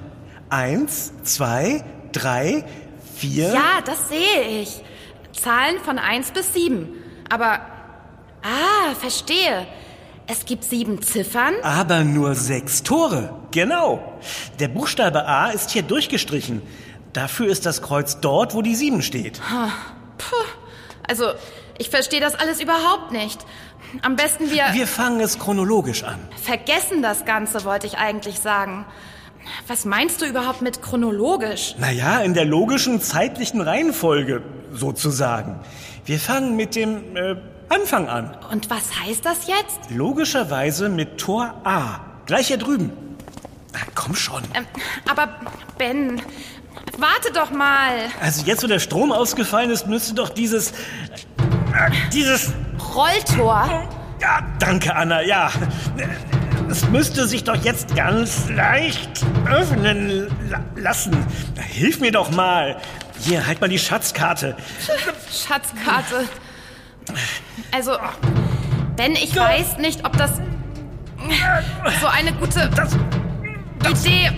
Eins, 0.50 1.12
zwei, 1.24 1.84
drei, 2.12 2.66
vier. 3.16 3.54
Ja, 3.54 3.82
das 3.86 4.10
sehe 4.10 4.62
ich. 4.62 4.84
Zahlen 5.34 5.80
von 5.84 6.00
1 6.00 6.32
bis 6.32 6.54
7. 6.54 6.88
Aber. 7.30 7.60
Ah, 8.44 8.94
verstehe. 9.00 9.66
Es 10.27 10.46
gibt 10.46 10.63
sieben 10.65 11.01
Ziffern. 11.01 11.53
Aber 11.63 12.03
nur 12.03 12.36
sechs 12.36 12.84
Tore. 12.84 13.34
Genau. 13.51 14.01
Der 14.60 14.67
Buchstabe 14.67 15.25
A 15.25 15.50
ist 15.51 15.72
hier 15.72 15.84
durchgestrichen. 15.84 16.62
Dafür 17.13 17.48
ist 17.48 17.65
das 17.65 17.81
Kreuz 17.81 18.19
dort, 18.19 18.53
wo 18.53 18.62
die 18.62 18.75
sieben 18.75 19.01
steht. 19.01 19.39
Puh. 20.17 20.36
Also, 21.07 21.31
ich 21.77 21.89
verstehe 21.89 22.19
das 22.19 22.36
alles 22.36 22.60
überhaupt 22.62 23.12
nicht. 23.13 23.39
Am 24.01 24.17
besten 24.17 24.51
wir 24.51 24.65
Wir 24.74 24.86
fangen 24.88 25.22
es 25.22 25.39
chronologisch 25.39 26.03
an. 26.03 26.19
vergessen 26.43 27.01
das 27.01 27.24
Ganze, 27.24 27.63
wollte 27.63 27.88
ich 27.88 27.98
eigentlich 27.98 28.39
sagen. 28.39 28.86
Was 29.67 29.86
meinst 29.86 30.22
du 30.22 30.25
überhaupt 30.25 30.62
mit 30.62 30.81
chronologisch? 30.81 31.75
Naja, 31.79 32.19
in 32.19 32.34
der 32.34 32.43
logischen 32.43 33.00
zeitlichen 33.00 33.62
Reihenfolge, 33.62 34.43
sozusagen. 34.74 35.62
Wir 36.03 36.19
fangen 36.19 36.57
mit 36.57 36.75
dem 36.75 37.15
äh, 37.15 37.36
Anfang 37.69 38.07
an. 38.07 38.36
Und 38.51 38.69
was 38.69 39.00
heißt 39.00 39.25
das 39.25 39.47
jetzt? 39.47 39.89
Logischerweise 39.89 40.89
mit 40.89 41.17
Tor 41.17 41.53
A. 41.63 42.00
Gleich 42.25 42.47
hier 42.47 42.57
drüben. 42.57 42.91
Na, 43.74 43.79
komm 43.95 44.15
schon. 44.15 44.43
Ähm, 44.53 44.65
aber 45.09 45.29
Ben, 45.77 46.21
warte 46.97 47.31
doch 47.33 47.51
mal. 47.51 47.93
Also 48.21 48.45
jetzt, 48.45 48.63
wo 48.63 48.67
der 48.67 48.79
Strom 48.79 49.12
ausgefallen 49.12 49.69
ist, 49.69 49.88
müsste 49.88 50.13
doch 50.13 50.29
dieses... 50.29 50.71
Äh, 50.71 51.91
dieses... 52.13 52.53
Rolltor. 52.95 53.88
Ja, 54.21 54.39
danke, 54.59 54.95
Anna, 54.95 55.21
ja. 55.21 55.51
Es 56.69 56.88
müsste 56.89 57.27
sich 57.27 57.43
doch 57.43 57.55
jetzt 57.63 57.95
ganz 57.95 58.50
leicht 58.50 59.25
öffnen 59.50 60.27
la 60.50 60.59
lassen. 60.75 61.15
Hilf 61.55 62.00
mir 62.00 62.12
doch 62.12 62.31
mal. 62.31 62.77
Hier, 63.19 63.45
halt 63.45 63.62
mal 63.62 63.69
die 63.69 63.79
Schatzkarte. 63.79 64.55
Schatzkarte. 65.31 66.27
Also, 67.71 67.97
Ben, 68.95 69.13
ich 69.13 69.35
weiß 69.35 69.77
nicht, 69.77 70.05
ob 70.05 70.17
das 70.17 70.31
so 72.01 72.07
eine 72.07 72.33
gute 72.33 72.69
Idee 73.89 74.31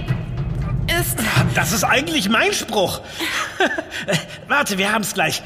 ist. 0.99 1.17
Das 1.55 1.71
ist 1.71 1.83
eigentlich 1.83 2.29
mein 2.29 2.53
Spruch. 2.53 3.01
Warte, 4.47 4.77
wir 4.77 4.91
haben 4.91 5.01
es 5.01 5.13
gleich. 5.13 5.41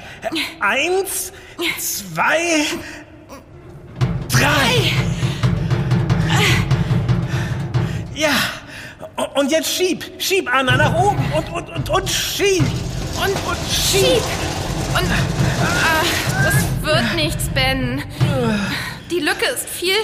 Eins, 0.59 1.33
zwei, 1.77 2.65
drei. 4.29 4.93
Ja. 8.15 8.31
Und 9.35 9.51
jetzt 9.51 9.69
schieb. 9.69 10.05
Schieb, 10.19 10.51
Anna, 10.51 10.77
nach 10.77 10.95
oben. 10.95 11.23
Und, 11.33 11.49
und, 11.51 11.69
und, 11.69 11.89
und 11.89 12.09
schieb. 12.09 12.65
Und, 13.15 13.35
und 13.47 13.57
schieb. 13.69 14.23
Und 14.95 15.09
ah, 15.11 16.43
das 16.43 16.72
wird 16.83 17.15
nichts, 17.15 17.45
Ben. 17.53 18.03
Die 19.11 19.19
Lücke 19.19 19.45
ist 19.53 19.67
viel, 19.69 19.95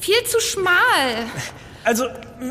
viel 0.00 0.22
zu 0.24 0.40
schmal. 0.40 1.26
Also, 1.84 2.06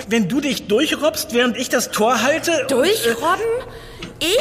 wenn 0.09 0.27
du 0.27 0.41
dich 0.41 0.67
durchrobbst, 0.67 1.33
während 1.33 1.57
ich 1.57 1.69
das 1.69 1.91
Tor 1.91 2.21
halte... 2.21 2.65
Durchrobben? 2.69 3.45
Ich? 4.19 4.39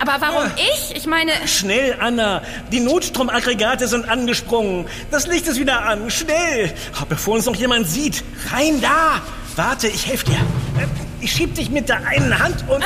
Aber 0.00 0.20
warum 0.20 0.50
ich? 0.56 0.96
Ich 0.96 1.06
meine, 1.06 1.32
Schnell, 1.46 1.96
Anna. 2.00 2.42
Die 2.72 2.80
Notstromaggregate 2.80 3.86
sind 3.88 4.08
angesprungen. 4.08 4.86
Das 5.10 5.26
Licht 5.26 5.46
ist 5.46 5.58
wieder 5.58 5.84
an. 5.84 6.10
Schnell. 6.10 6.72
Bevor 7.08 7.34
uns 7.34 7.46
noch 7.46 7.56
jemand 7.56 7.86
sieht. 7.88 8.22
Rein 8.52 8.80
da. 8.80 9.20
Warte, 9.56 9.88
ich 9.88 10.06
helfe 10.06 10.26
dir. 10.26 10.34
Äh, 10.34 10.86
Ich 11.20 11.32
schieb 11.32 11.54
dich 11.54 11.68
mit 11.70 11.88
der 11.88 12.06
einen 12.06 12.38
Hand 12.38 12.64
und... 12.68 12.82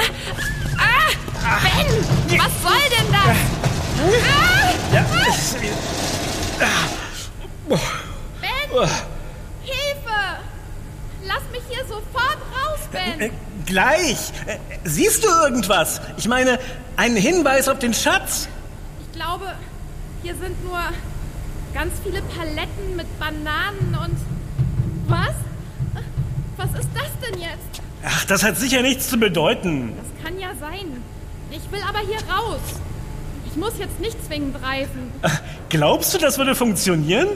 ah, 0.79 1.59
Ben, 1.63 2.39
was 2.39 2.63
soll 2.63 2.81
denn 2.99 3.13
das? 3.13 3.74
Ah, 4.01 4.95
Ja, 4.95 5.05
es- 5.29 5.57
Ben, 7.67 8.89
Hilfe! 9.63 10.21
Lass 11.27 11.43
mich 11.53 11.63
hier 11.69 11.85
sofort 11.87 12.39
raus, 12.53 12.79
äh, 12.93 13.19
Ben. 13.19 13.31
gleich. 13.67 14.17
Äh, 14.47 14.59
Siehst 14.85 15.25
du 15.25 15.29
irgendwas? 15.29 16.01
Ich 16.17 16.29
meine, 16.29 16.59
einen 16.97 17.17
Hinweis 17.17 17.69
auf 17.69 17.79
den 17.79 17.95
Schatz. 17.95 18.49
Ich 19.01 19.13
glaube, 19.17 19.47
hier 20.23 20.35
sind 20.35 20.63
nur 20.65 20.79
ganz 21.73 21.93
viele 22.05 22.21
Paletten 22.23 22.97
mit 22.97 23.07
Bananen 23.19 23.97
und... 24.05 24.17
Was? 25.09 25.35
Was 26.57 26.81
ist 26.81 26.89
das 26.95 27.11
denn 27.31 27.41
jetzt? 27.41 27.83
Ach, 28.07 28.25
das 28.27 28.43
hat 28.43 28.57
sicher 28.57 28.83
nichts 28.83 29.09
zu 29.09 29.19
bedeuten. 29.19 29.93
Das 29.97 30.25
kann 30.25 30.39
ja 30.39 30.49
sein. 30.61 31.03
Ich 31.51 31.71
will 31.73 31.81
aber 31.89 32.01
hier 32.01 32.19
raus. 32.33 32.61
Ich 33.55 33.61
muss 33.61 33.79
jetzt 33.79 34.01
nicht 34.01 34.17
zwingend 34.27 34.61
reifen. 34.65 35.13
Glaubst 35.69 36.13
du, 36.13 36.19
das 36.19 36.39
würde 36.39 36.57
funktionieren? 36.57 37.29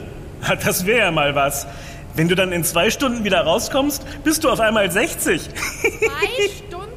Das 0.61 0.85
wäre 0.85 0.99
ja 0.99 1.11
mal 1.11 1.33
was. 1.33 1.65
Wenn 2.13 2.27
du 2.27 2.35
dann 2.35 2.51
in 2.51 2.65
zwei 2.65 2.89
Stunden 2.89 3.23
wieder 3.23 3.39
rauskommst, 3.39 4.03
bist 4.25 4.43
du 4.43 4.49
auf 4.49 4.59
einmal 4.59 4.91
60. 4.91 5.43
Zwei 5.43 5.49
Stunden? 6.67 6.91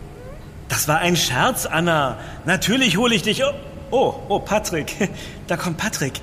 Das 0.68 0.88
war 0.88 0.98
ein 0.98 1.14
Scherz, 1.14 1.66
Anna. 1.66 2.18
Natürlich 2.46 2.96
hole 2.96 3.14
ich 3.14 3.22
dich. 3.22 3.44
Oh, 3.44 3.52
oh, 3.92 4.14
oh, 4.28 4.38
Patrick. 4.40 4.96
Da 5.46 5.56
kommt 5.56 5.76
Patrick. 5.76 6.14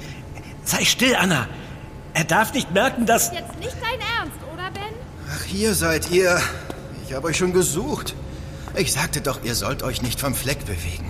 Sei 0.65 0.83
still, 0.83 1.15
Anna. 1.15 1.47
Er 2.13 2.25
darf 2.25 2.53
nicht 2.53 2.73
merken, 2.73 3.05
dass... 3.05 3.31
Jetzt 3.31 3.57
nicht 3.59 3.77
dein 3.79 3.99
Ernst, 4.17 4.39
oder 4.53 4.71
Ben? 4.71 4.93
Ach, 5.33 5.43
hier 5.45 5.73
seid 5.73 6.11
ihr. 6.11 6.41
Ich 7.07 7.13
habe 7.13 7.27
euch 7.27 7.37
schon 7.37 7.53
gesucht. 7.53 8.13
Ich 8.75 8.91
sagte 8.91 9.21
doch, 9.21 9.41
ihr 9.45 9.55
sollt 9.55 9.83
euch 9.83 10.01
nicht 10.01 10.19
vom 10.19 10.35
Fleck 10.35 10.65
bewegen. 10.65 11.08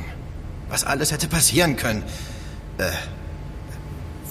Was 0.69 0.83
alles 0.83 1.11
hätte 1.11 1.27
passieren 1.27 1.75
können. 1.75 2.03
Äh, 2.77 2.83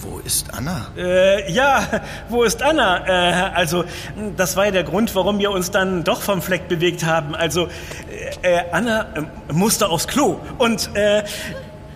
wo 0.00 0.18
ist 0.20 0.54
Anna? 0.54 0.86
Äh, 0.96 1.50
ja, 1.52 2.02
wo 2.28 2.44
ist 2.44 2.62
Anna? 2.62 3.06
Äh, 3.06 3.54
also, 3.54 3.84
das 4.36 4.56
war 4.56 4.66
ja 4.66 4.70
der 4.70 4.84
Grund, 4.84 5.14
warum 5.16 5.40
wir 5.40 5.50
uns 5.50 5.72
dann 5.72 6.04
doch 6.04 6.22
vom 6.22 6.40
Fleck 6.40 6.68
bewegt 6.68 7.04
haben. 7.04 7.34
Also, 7.34 7.68
äh, 8.42 8.58
äh, 8.58 8.64
Anna 8.70 9.06
äh, 9.14 9.52
musste 9.52 9.88
aufs 9.88 10.06
Klo. 10.06 10.40
Und, 10.58 10.94
äh, 10.94 11.24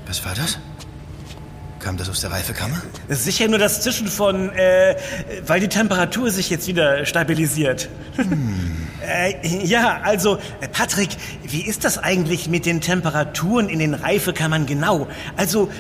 Was 0.07 0.25
war 0.25 0.35
das? 0.35 0.59
Kam 1.79 1.97
das 1.97 2.09
aus 2.09 2.21
der 2.21 2.33
Reifekammer? 2.33 2.81
Sicher 3.09 3.49
nur 3.49 3.59
das 3.59 3.83
Zischen 3.83 4.09
von, 4.09 4.51
äh, 4.51 4.97
weil 5.47 5.61
die 5.61 5.69
Temperatur 5.69 6.31
sich 6.31 6.51
jetzt 6.51 6.67
wieder 6.67 7.07
stabilisiert. 7.07 7.89
Hm. 8.17 8.82
Äh, 9.03 9.65
ja, 9.65 10.01
also, 10.03 10.39
Patrick, 10.73 11.11
wie 11.43 11.63
ist 11.63 11.85
das 11.85 11.99
eigentlich 11.99 12.49
mit 12.49 12.67
den 12.67 12.81
Temperaturen 12.81 13.69
in 13.69 13.79
den 13.79 13.95
Reifekammern 13.95 14.67
genau? 14.67 15.09
Also, 15.37 15.71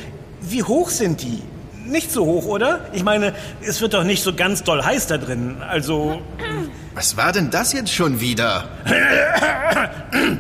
wie 0.41 0.63
hoch 0.63 0.91
sind 0.91 1.23
die? 1.23 1.43
Nicht 1.87 2.13
so 2.13 2.25
hoch, 2.25 2.47
oder? 2.47 2.87
Ich 2.93 3.03
meine, 3.03 3.35
es 3.61 3.81
wird 3.81 3.95
doch 3.95 4.05
nicht 4.05 4.23
so 4.23 4.35
ganz 4.35 4.63
doll 4.63 4.85
heiß 4.85 5.07
da 5.07 5.19
drin. 5.19 5.57
Also. 5.63 6.23
Was 6.95 7.17
war 7.17 7.33
denn 7.33 7.51
das 7.51 7.73
jetzt 7.73 7.93
schon 7.93 8.21
wieder? 8.21 8.69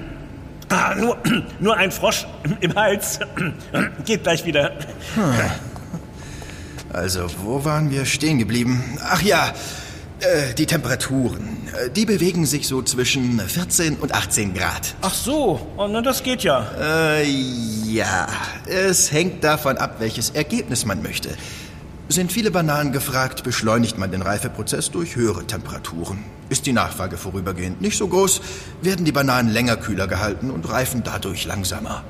Ah, 0.72 0.94
nur, 0.94 1.18
nur 1.60 1.76
ein 1.76 1.92
Frosch 1.92 2.26
im 2.60 2.74
Hals. 2.74 3.20
Geht 4.06 4.22
gleich 4.22 4.46
wieder. 4.46 4.72
Hm. 5.14 5.34
Also, 6.90 7.26
wo 7.42 7.62
waren 7.64 7.90
wir 7.90 8.06
stehen 8.06 8.38
geblieben? 8.38 8.98
Ach 9.02 9.20
ja, 9.20 9.52
äh, 10.22 10.54
die 10.54 10.66
Temperaturen. 10.66 11.68
Äh, 11.74 11.90
die 11.90 12.06
bewegen 12.06 12.46
sich 12.46 12.68
so 12.68 12.82
zwischen 12.82 13.40
14 13.40 13.96
und 13.96 14.14
18 14.14 14.54
Grad. 14.54 14.94
Ach 15.02 15.14
so, 15.14 15.66
oh, 15.76 15.88
na, 15.88 16.00
das 16.02 16.22
geht 16.22 16.42
ja. 16.42 16.70
Äh, 16.80 17.24
ja, 17.24 18.28
es 18.66 19.12
hängt 19.12 19.44
davon 19.44 19.78
ab, 19.78 19.96
welches 19.98 20.30
Ergebnis 20.30 20.86
man 20.86 21.02
möchte. 21.02 21.30
Sind 22.08 22.32
viele 22.32 22.50
Bananen 22.50 22.92
gefragt, 22.92 23.42
beschleunigt 23.42 23.98
man 23.98 24.10
den 24.10 24.22
Reifeprozess 24.22 24.90
durch 24.90 25.16
höhere 25.16 25.46
Temperaturen. 25.46 26.24
Ist 26.50 26.66
die 26.66 26.72
Nachfrage 26.72 27.16
vorübergehend 27.16 27.80
nicht 27.80 27.96
so 27.96 28.06
groß, 28.08 28.42
werden 28.82 29.04
die 29.04 29.12
Bananen 29.12 29.50
länger 29.50 29.76
kühler 29.76 30.06
gehalten 30.06 30.50
und 30.50 30.68
reifen 30.68 31.02
dadurch 31.04 31.46
langsamer. 31.46 32.04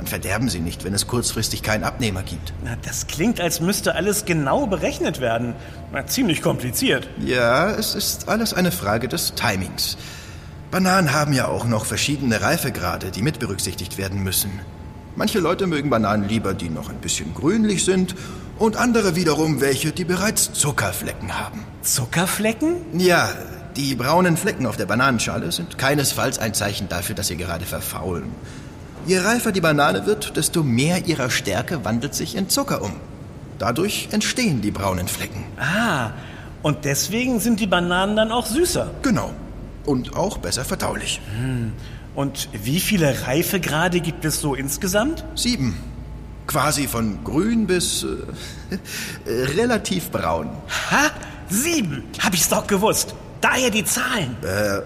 Dann 0.00 0.06
verderben 0.06 0.48
sie 0.48 0.60
nicht, 0.60 0.82
wenn 0.82 0.94
es 0.94 1.06
kurzfristig 1.06 1.62
keinen 1.62 1.84
Abnehmer 1.84 2.22
gibt. 2.22 2.54
Na, 2.64 2.74
das 2.86 3.06
klingt, 3.06 3.38
als 3.38 3.60
müsste 3.60 3.96
alles 3.96 4.24
genau 4.24 4.66
berechnet 4.66 5.20
werden. 5.20 5.54
Na, 5.92 6.06
ziemlich 6.06 6.40
kompliziert. 6.40 7.06
Ja, 7.22 7.70
es 7.70 7.94
ist 7.94 8.26
alles 8.30 8.54
eine 8.54 8.72
Frage 8.72 9.08
des 9.08 9.34
Timings. 9.34 9.98
Bananen 10.70 11.12
haben 11.12 11.34
ja 11.34 11.48
auch 11.48 11.66
noch 11.66 11.84
verschiedene 11.84 12.40
Reifegrade, 12.40 13.10
die 13.10 13.20
mit 13.20 13.40
berücksichtigt 13.40 13.98
werden 13.98 14.22
müssen. 14.22 14.50
Manche 15.16 15.38
Leute 15.38 15.66
mögen 15.66 15.90
Bananen 15.90 16.26
lieber, 16.26 16.54
die 16.54 16.70
noch 16.70 16.88
ein 16.88 17.02
bisschen 17.02 17.34
grünlich 17.34 17.84
sind 17.84 18.14
und 18.58 18.78
andere 18.78 19.16
wiederum 19.16 19.60
welche, 19.60 19.92
die 19.92 20.06
bereits 20.06 20.54
Zuckerflecken 20.54 21.38
haben. 21.38 21.66
Zuckerflecken? 21.82 22.76
Ja, 22.98 23.28
die 23.76 23.94
braunen 23.96 24.38
Flecken 24.38 24.64
auf 24.64 24.78
der 24.78 24.86
Bananenschale 24.86 25.52
sind 25.52 25.76
keinesfalls 25.76 26.38
ein 26.38 26.54
Zeichen 26.54 26.88
dafür, 26.88 27.14
dass 27.14 27.26
sie 27.26 27.36
gerade 27.36 27.66
verfaulen. 27.66 28.30
Je 29.06 29.18
reifer 29.18 29.52
die 29.52 29.60
Banane 29.60 30.06
wird, 30.06 30.36
desto 30.36 30.62
mehr 30.62 31.06
ihrer 31.06 31.30
Stärke 31.30 31.84
wandelt 31.84 32.14
sich 32.14 32.36
in 32.36 32.48
Zucker 32.48 32.82
um. 32.82 32.92
Dadurch 33.58 34.08
entstehen 34.12 34.60
die 34.62 34.70
braunen 34.70 35.08
Flecken. 35.08 35.44
Ah, 35.58 36.10
und 36.62 36.84
deswegen 36.84 37.40
sind 37.40 37.60
die 37.60 37.66
Bananen 37.66 38.16
dann 38.16 38.32
auch 38.32 38.46
süßer. 38.46 38.90
Genau. 39.02 39.32
Und 39.84 40.16
auch 40.16 40.38
besser 40.38 40.64
verdaulich. 40.64 41.20
Hm. 41.38 41.72
Und 42.14 42.48
wie 42.52 42.80
viele 42.80 43.26
Reifegrade 43.26 44.00
gibt 44.00 44.24
es 44.24 44.40
so 44.40 44.54
insgesamt? 44.54 45.24
Sieben. 45.34 45.76
Quasi 46.46 46.86
von 46.86 47.22
grün 47.24 47.66
bis 47.66 48.04
äh, 49.24 49.30
relativ 49.30 50.10
braun. 50.10 50.50
Ha? 50.90 51.10
Sieben? 51.48 52.04
Hab 52.18 52.34
ich's 52.34 52.48
doch 52.48 52.66
gewusst. 52.66 53.14
Daher 53.40 53.70
die 53.70 53.84
Zahlen. 53.84 54.36
Äh, 54.42 54.80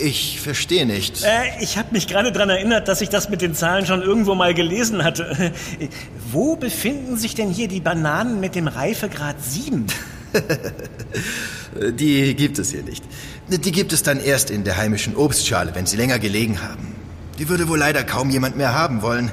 ich 0.00 0.40
verstehe 0.40 0.86
nicht. 0.86 1.24
Äh, 1.24 1.62
ich 1.62 1.78
habe 1.78 1.88
mich 1.92 2.06
gerade 2.06 2.32
daran 2.32 2.50
erinnert, 2.50 2.88
dass 2.88 3.00
ich 3.00 3.08
das 3.08 3.28
mit 3.28 3.42
den 3.42 3.54
Zahlen 3.54 3.86
schon 3.86 4.02
irgendwo 4.02 4.34
mal 4.34 4.54
gelesen 4.54 5.04
hatte. 5.04 5.52
Wo 6.30 6.56
befinden 6.56 7.16
sich 7.16 7.34
denn 7.34 7.50
hier 7.50 7.68
die 7.68 7.80
Bananen 7.80 8.40
mit 8.40 8.54
dem 8.54 8.68
Reifegrad 8.68 9.36
7? 9.42 9.86
die 11.92 12.34
gibt 12.34 12.58
es 12.58 12.70
hier 12.70 12.82
nicht. 12.82 13.04
Die 13.48 13.72
gibt 13.72 13.92
es 13.92 14.02
dann 14.02 14.20
erst 14.20 14.50
in 14.50 14.64
der 14.64 14.76
heimischen 14.76 15.16
Obstschale, 15.16 15.74
wenn 15.74 15.86
sie 15.86 15.96
länger 15.96 16.18
gelegen 16.18 16.62
haben. 16.62 16.94
Die 17.38 17.48
würde 17.48 17.68
wohl 17.68 17.78
leider 17.78 18.04
kaum 18.04 18.30
jemand 18.30 18.56
mehr 18.56 18.74
haben 18.74 19.02
wollen. 19.02 19.30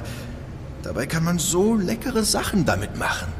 Dabei 0.82 1.06
kann 1.06 1.24
man 1.24 1.38
so 1.38 1.76
leckere 1.76 2.24
Sachen 2.24 2.64
damit 2.64 2.96
machen. 2.96 3.32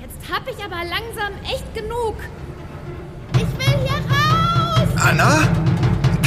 Jetzt 0.00 0.30
hab 0.30 0.48
ich 0.48 0.62
aber 0.64 0.84
langsam 0.84 1.32
echt 1.44 1.74
genug. 1.74 2.16
Ich 3.34 3.58
will 3.58 3.78
hier 3.86 3.98
raus! 4.10 4.88
Anna? 4.96 5.69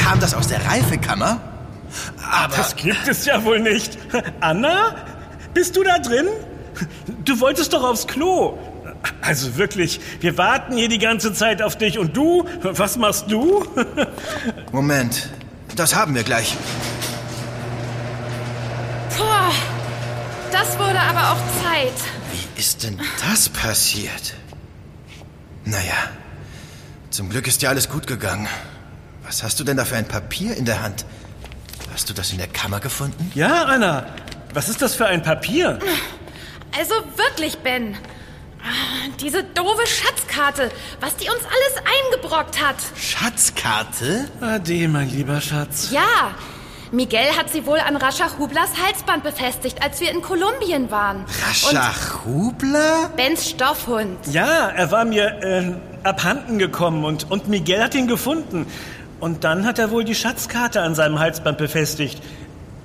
Kam 0.04 0.20
das 0.20 0.34
aus 0.34 0.48
der 0.48 0.66
Reifekammer? 0.66 1.40
Aber. 2.32 2.56
Das 2.56 2.76
gibt 2.76 3.08
es 3.08 3.26
ja 3.26 3.44
wohl 3.44 3.60
nicht. 3.60 3.98
Anna? 4.42 4.96
Bist 5.54 5.76
du 5.76 5.84
da 5.84 6.00
drin? 6.00 6.28
Du 7.24 7.40
wolltest 7.40 7.74
doch 7.74 7.84
aufs 7.84 8.08
Klo. 8.08 8.58
Also 9.22 9.58
wirklich, 9.58 10.00
wir 10.22 10.38
warten 10.38 10.78
hier 10.78 10.90
die 10.90 10.98
ganze 10.98 11.34
Zeit 11.34 11.62
auf 11.62 11.78
dich 11.78 12.00
und 12.00 12.16
du? 12.16 12.46
Was 12.62 12.98
machst 12.98 13.30
du? 13.30 13.66
Moment, 14.72 15.30
das 15.76 15.96
haben 15.96 16.16
wir 16.16 16.24
gleich. 16.24 16.56
Das 20.52 20.78
wurde 20.78 21.00
aber 21.00 21.32
auch 21.32 21.64
Zeit. 21.64 21.94
Wie 22.32 22.60
ist 22.60 22.84
denn 22.84 23.00
das 23.28 23.50
passiert? 23.50 24.36
Naja, 25.66 25.96
zum 27.10 27.30
Glück 27.30 27.48
ist 27.48 27.62
ja 27.62 27.70
alles 27.70 27.90
gut 27.90 28.08
gegangen. 28.08 28.48
Was 29.34 29.42
hast 29.42 29.60
du 29.60 29.64
denn 29.64 29.78
da 29.78 29.84
für 29.84 29.96
ein 29.96 30.08
Papier 30.08 30.56
in 30.56 30.66
der 30.66 30.84
Hand? 30.84 31.06
Hast 31.92 32.08
du 32.08 32.14
das 32.14 32.32
in 32.32 32.38
der 32.38 32.46
Kammer 32.46 32.80
gefunden? 32.80 33.32
Ja, 33.34 33.64
Anna. 33.64 34.06
Was 34.54 34.70
ist 34.70 34.80
das 34.84 34.94
für 34.94 35.08
ein 35.08 35.24
Papier? 35.24 35.80
Also 36.78 36.94
wirklich, 37.16 37.58
Ben. 37.58 37.98
Diese 39.20 39.44
doofe 39.44 39.88
Schatzkarte, 39.88 40.70
was 41.00 41.16
die 41.16 41.30
uns 41.30 41.40
alles 41.40 41.84
eingebrockt 42.14 42.64
hat. 42.64 42.76
Schatzkarte? 42.96 44.30
Ade, 44.40 44.88
mein 44.88 45.10
lieber 45.10 45.42
Schatz. 45.42 45.90
Ja, 45.90 46.36
Miguel 46.92 47.36
hat 47.36 47.50
sie 47.50 47.66
wohl 47.66 47.80
an 47.80 47.96
Rascha 47.96 48.38
Hublas 48.38 48.70
Halsband 48.86 49.24
befestigt, 49.24 49.84
als 49.84 50.00
wir 50.00 50.12
in 50.12 50.22
Kolumbien 50.22 50.92
waren. 50.92 51.26
Rascha 51.44 51.92
Hubler? 52.24 53.10
Bens 53.16 53.50
Stoffhund. 53.50 54.28
Ja, 54.32 54.70
er 54.70 54.92
war 54.92 55.06
mir 55.06 55.26
äh, 55.42 55.74
abhanden 56.08 56.60
gekommen 56.60 57.04
und, 57.04 57.32
und 57.32 57.48
Miguel 57.48 57.82
hat 57.82 57.96
ihn 57.96 58.08
gefunden. 58.08 58.68
Und 59.24 59.46
dann 59.46 59.66
hat 59.66 59.80
er 59.80 59.90
wohl 59.90 60.04
die 60.04 60.16
Schatzkarte 60.16 60.82
an 60.82 60.96
seinem 60.96 61.18
Halsband 61.18 61.58
befestigt. 61.58 62.22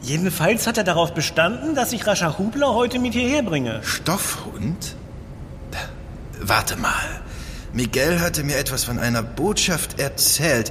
Jedenfalls 0.03 0.69
hat 0.69 0.79
er 0.79 0.85
darauf 0.85 1.13
bestanden, 1.13 1.75
dass 1.75 1.93
ich 1.93 2.07
Rascha 2.07 2.39
Hubler 2.39 2.75
heute 2.75 3.01
mit 3.01 3.13
hierher 3.15 3.43
bringe. 3.43 3.81
Stoffhund? 3.83 4.95
Warte 6.41 6.77
mal. 6.77 7.23
Miguel 7.73 8.21
hatte 8.21 8.45
mir 8.45 8.57
etwas 8.57 8.85
von 8.85 9.01
einer 9.01 9.25
Botschaft 9.25 9.99
erzählt. 9.99 10.71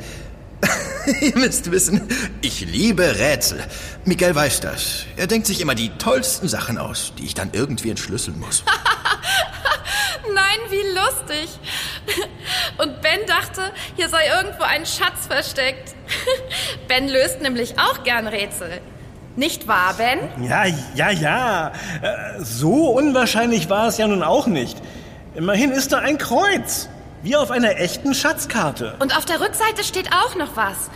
Ihr 1.19 1.37
müsst 1.37 1.69
wissen, 1.69 2.07
ich 2.39 2.61
liebe 2.61 3.19
Rätsel. 3.19 3.61
Miguel 4.05 4.33
weiß 4.33 4.61
das. 4.61 5.03
Er 5.17 5.27
denkt 5.27 5.47
sich 5.47 5.59
immer 5.59 5.75
die 5.75 5.89
tollsten 5.97 6.47
Sachen 6.47 6.77
aus, 6.77 7.11
die 7.17 7.25
ich 7.25 7.33
dann 7.33 7.49
irgendwie 7.51 7.89
entschlüsseln 7.89 8.39
muss. 8.39 8.63
Nein, 10.33 10.59
wie 10.69 10.97
lustig. 10.97 11.59
Und 12.77 13.01
Ben 13.01 13.19
dachte, 13.27 13.61
hier 13.95 14.09
sei 14.09 14.27
irgendwo 14.27 14.63
ein 14.63 14.85
Schatz 14.85 15.27
versteckt. 15.27 15.95
Ben 16.87 17.07
löst 17.07 17.41
nämlich 17.41 17.75
auch 17.79 18.03
gern 18.03 18.27
Rätsel. 18.27 18.81
Nicht 19.35 19.67
wahr, 19.67 19.93
Ben? 19.97 20.19
Ja, 20.47 20.65
ja, 20.95 21.11
ja. 21.11 21.71
Äh, 22.01 22.43
so 22.43 22.89
unwahrscheinlich 22.89 23.69
war 23.69 23.87
es 23.87 23.97
ja 23.97 24.07
nun 24.07 24.23
auch 24.23 24.47
nicht. 24.47 24.77
Immerhin 25.35 25.71
ist 25.71 25.91
da 25.91 25.99
ein 25.99 26.17
Kreuz. 26.17 26.89
Wie 27.23 27.35
auf 27.35 27.51
einer 27.51 27.77
echten 27.77 28.13
Schatzkarte. 28.13 28.95
Und 28.99 29.17
auf 29.17 29.25
der 29.25 29.41
Rückseite 29.41 29.83
steht 29.83 30.09
auch 30.13 30.35
noch 30.35 30.55
was. 30.55 30.89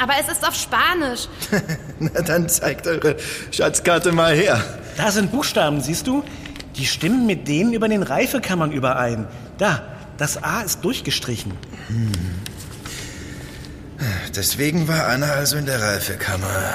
Aber 0.00 0.14
es 0.20 0.28
ist 0.28 0.46
auf 0.46 0.54
Spanisch. 0.54 1.28
Na, 1.98 2.22
dann 2.22 2.48
zeigt 2.48 2.86
eure 2.86 3.16
Schatzkarte 3.50 4.12
mal 4.12 4.34
her. 4.34 4.62
Da 4.96 5.10
sind 5.10 5.30
Buchstaben, 5.30 5.80
siehst 5.80 6.06
du? 6.06 6.24
Die 6.76 6.86
stimmen 6.86 7.26
mit 7.26 7.46
denen 7.46 7.72
über 7.72 7.88
den 7.88 8.02
Reifekammern 8.02 8.72
überein. 8.72 9.28
Da, 9.58 9.82
das 10.16 10.42
A 10.42 10.60
ist 10.62 10.84
durchgestrichen. 10.84 11.52
Hm. 11.88 12.12
Deswegen 14.34 14.88
war 14.88 15.06
Anna 15.06 15.32
also 15.32 15.56
in 15.56 15.66
der 15.66 15.80
Reifekammer. 15.80 16.74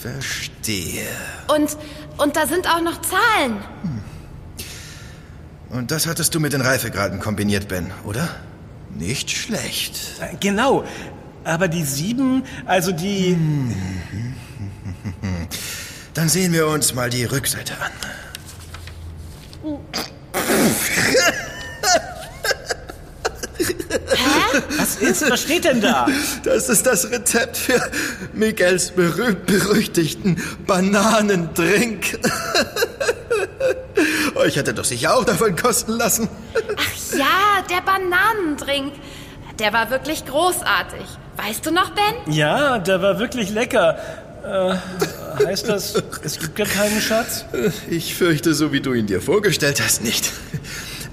Verstehe. 0.00 1.06
Und, 1.48 1.76
und 2.18 2.36
da 2.36 2.46
sind 2.46 2.66
auch 2.68 2.80
noch 2.80 3.00
Zahlen. 3.02 3.62
Hm. 3.82 4.00
Und 5.70 5.90
das 5.90 6.06
hattest 6.06 6.34
du 6.34 6.40
mit 6.40 6.52
den 6.52 6.60
Reifegraden 6.60 7.20
kombiniert, 7.20 7.68
Ben, 7.68 7.90
oder? 8.04 8.28
Nicht 8.94 9.30
schlecht. 9.30 9.98
Genau. 10.40 10.84
Aber 11.42 11.68
die 11.68 11.82
sieben, 11.84 12.44
also 12.64 12.92
die. 12.92 13.36
Dann 16.14 16.28
sehen 16.28 16.52
wir 16.52 16.68
uns 16.68 16.94
mal 16.94 17.10
die 17.10 17.24
Rückseite 17.24 17.74
an. 17.80 17.90
Was 25.00 25.22
ist? 25.22 25.30
Was 25.30 25.42
steht 25.42 25.64
denn 25.64 25.80
da? 25.80 26.06
Das 26.44 26.68
ist 26.68 26.86
das 26.86 27.10
Rezept 27.10 27.56
für 27.56 27.80
Miguels 28.32 28.90
berühmt-berüchtigten 28.90 30.40
Bananendrink. 30.66 32.18
Euch 34.34 34.56
hätte 34.56 34.74
doch 34.74 34.84
sicher 34.84 35.16
auch 35.16 35.24
davon 35.24 35.56
kosten 35.56 35.92
lassen. 35.92 36.28
Ach 36.76 37.16
ja, 37.16 37.62
der 37.70 37.80
Bananendrink. 37.80 38.92
Der 39.58 39.72
war 39.72 39.90
wirklich 39.90 40.26
großartig. 40.26 41.06
Weißt 41.36 41.64
du 41.64 41.70
noch, 41.70 41.90
Ben? 41.90 42.32
Ja, 42.32 42.78
der 42.78 43.00
war 43.02 43.18
wirklich 43.18 43.50
lecker. 43.50 43.98
Äh, 44.44 45.44
heißt 45.46 45.68
das, 45.68 45.94
es 46.22 46.38
gibt 46.38 46.56
gar 46.56 46.66
keinen 46.66 47.00
Schatz? 47.00 47.44
Ich 47.88 48.14
fürchte, 48.14 48.54
so 48.54 48.72
wie 48.72 48.80
du 48.80 48.92
ihn 48.92 49.06
dir 49.06 49.22
vorgestellt 49.22 49.80
hast, 49.82 50.02
nicht. 50.02 50.32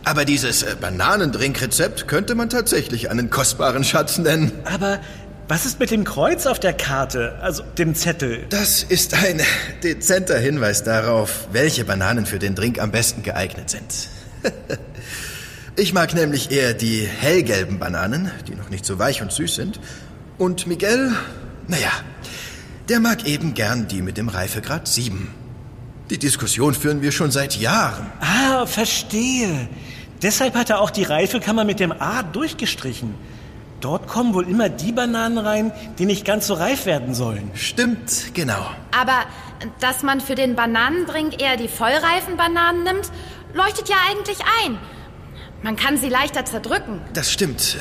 Aber 0.04 0.26
dieses 0.26 0.64
äh, 0.64 0.76
Bananendrink-Rezept 0.80 2.08
könnte 2.08 2.36
man 2.36 2.50
tatsächlich 2.50 3.10
einen 3.10 3.30
kostbaren 3.30 3.84
Schatz 3.84 4.18
nennen. 4.18 4.52
Aber 4.66 5.00
was 5.48 5.66
ist 5.66 5.80
mit 5.80 5.92
dem 5.92 6.04
Kreuz 6.06 6.46
auf 6.46 6.60
der 6.60 6.74
Karte, 6.74 7.38
also 7.42 7.64
dem 7.78 7.94
Zettel? 7.94 8.46
Das 8.50 8.84
ist 8.84 9.14
ein 9.14 9.42
dezenter 9.84 10.40
Hinweis 10.40 10.84
darauf, 10.84 11.48
welche 11.52 11.86
Bananen 11.86 12.26
für 12.26 12.40
den 12.40 12.56
Drink 12.56 12.80
am 12.80 12.92
besten 12.92 13.24
geeignet 13.24 13.70
sind. 13.70 14.10
Ich 15.78 15.94
mag 15.94 16.14
nämlich 16.14 16.52
eher 16.52 16.74
die 16.74 17.08
hellgelben 17.08 17.80
Bananen, 17.80 18.30
die 18.46 18.56
noch 18.56 18.70
nicht 18.70 18.86
so 18.86 19.00
weich 19.00 19.22
und 19.22 19.32
süß 19.32 19.56
sind. 19.56 19.80
Und 20.38 20.68
Miguel, 20.68 21.14
naja, 21.70 21.92
der 22.90 23.00
mag 23.00 23.26
eben 23.26 23.54
gern 23.54 23.88
die 23.88 24.02
mit 24.02 24.18
dem 24.18 24.28
Reifegrad 24.28 24.86
7. 24.86 25.34
Die 26.12 26.18
Diskussion 26.18 26.74
führen 26.74 27.02
wir 27.02 27.14
schon 27.14 27.32
seit 27.32 27.56
Jahren. 27.56 28.12
Ah, 28.20 28.66
verstehe. 28.66 29.70
Deshalb 30.22 30.56
hat 30.56 30.70
er 30.70 30.82
auch 30.82 30.90
die 30.90 31.04
Reifekammer 31.04 31.64
mit 31.64 31.80
dem 31.80 31.94
A 31.94 32.22
durchgestrichen. 32.22 33.16
Dort 33.80 34.08
kommen 34.10 34.34
wohl 34.34 34.46
immer 34.50 34.68
die 34.68 34.92
Bananen 34.92 35.38
rein, 35.38 35.72
die 36.00 36.06
nicht 36.06 36.26
ganz 36.26 36.48
so 36.48 36.54
reif 36.54 36.86
werden 36.86 37.14
sollen. 37.16 37.50
Stimmt, 37.54 38.34
genau. 38.34 38.70
Aber 38.92 39.24
dass 39.80 40.04
man 40.04 40.20
für 40.20 40.36
den 40.36 40.54
Bananendrink 40.54 41.42
eher 41.42 41.56
die 41.56 41.70
vollreifen 41.70 42.36
Bananen 42.36 42.84
nimmt, 42.84 43.10
leuchtet 43.54 43.88
ja 43.88 43.96
eigentlich 44.10 44.40
ein. 44.66 44.78
Man 45.64 45.78
kann 45.78 45.96
sie 45.96 46.10
leichter 46.10 46.44
zerdrücken. 46.44 47.00
Das 47.14 47.32
stimmt. 47.32 47.78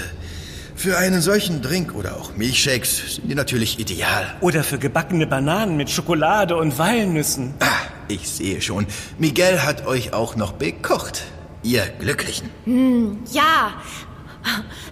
Für 0.76 0.98
einen 0.98 1.20
solchen 1.20 1.62
Drink 1.62 1.96
oder 1.96 2.16
auch 2.16 2.36
Milchshakes 2.36 3.16
sind 3.16 3.28
die 3.28 3.34
natürlich 3.34 3.80
ideal. 3.80 4.36
Oder 4.40 4.62
für 4.62 4.78
gebackene 4.78 5.26
Bananen 5.26 5.76
mit 5.76 5.90
Schokolade 5.90 6.56
und 6.56 6.78
Walnüssen. 6.78 7.54
Ah, 7.58 7.66
ich 8.10 8.28
sehe 8.28 8.60
schon. 8.60 8.86
Miguel 9.18 9.62
hat 9.62 9.86
euch 9.86 10.12
auch 10.12 10.36
noch 10.36 10.52
bekocht. 10.52 11.24
Ihr 11.62 11.86
Glücklichen. 11.98 12.50
Ja, 13.32 13.74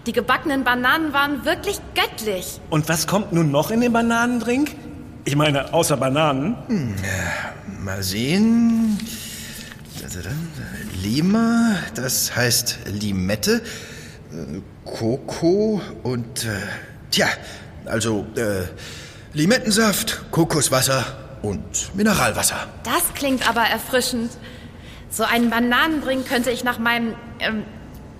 die 0.06 0.12
gebackenen 0.12 0.64
Bananen 0.64 1.12
waren 1.12 1.44
wirklich 1.44 1.80
göttlich. 1.94 2.60
Und 2.70 2.88
was 2.88 3.06
kommt 3.06 3.32
nun 3.32 3.50
noch 3.50 3.70
in 3.70 3.80
den 3.80 3.92
Bananendrink? 3.92 4.74
Ich 5.24 5.36
meine, 5.36 5.72
außer 5.72 5.96
Bananen. 5.96 6.56
Mal 7.82 8.02
sehen. 8.02 8.98
Lima, 11.02 11.76
das 11.94 12.34
heißt 12.34 12.78
Limette, 12.86 13.62
äh, 14.32 14.60
Koko 14.84 15.80
und 16.02 16.44
äh, 16.44 16.48
tja, 17.10 17.28
also 17.84 18.26
äh, 18.36 18.64
Limettensaft, 19.32 20.30
Kokoswasser 20.30 21.27
und 21.42 21.94
Mineralwasser. 21.94 22.56
Das 22.84 23.14
klingt 23.14 23.48
aber 23.48 23.62
erfrischend. 23.62 24.30
So 25.10 25.24
einen 25.24 25.50
Bananendrink 25.50 26.26
könnte 26.26 26.50
ich 26.50 26.64
nach 26.64 26.78
meinem 26.78 27.14
ähm, 27.40 27.64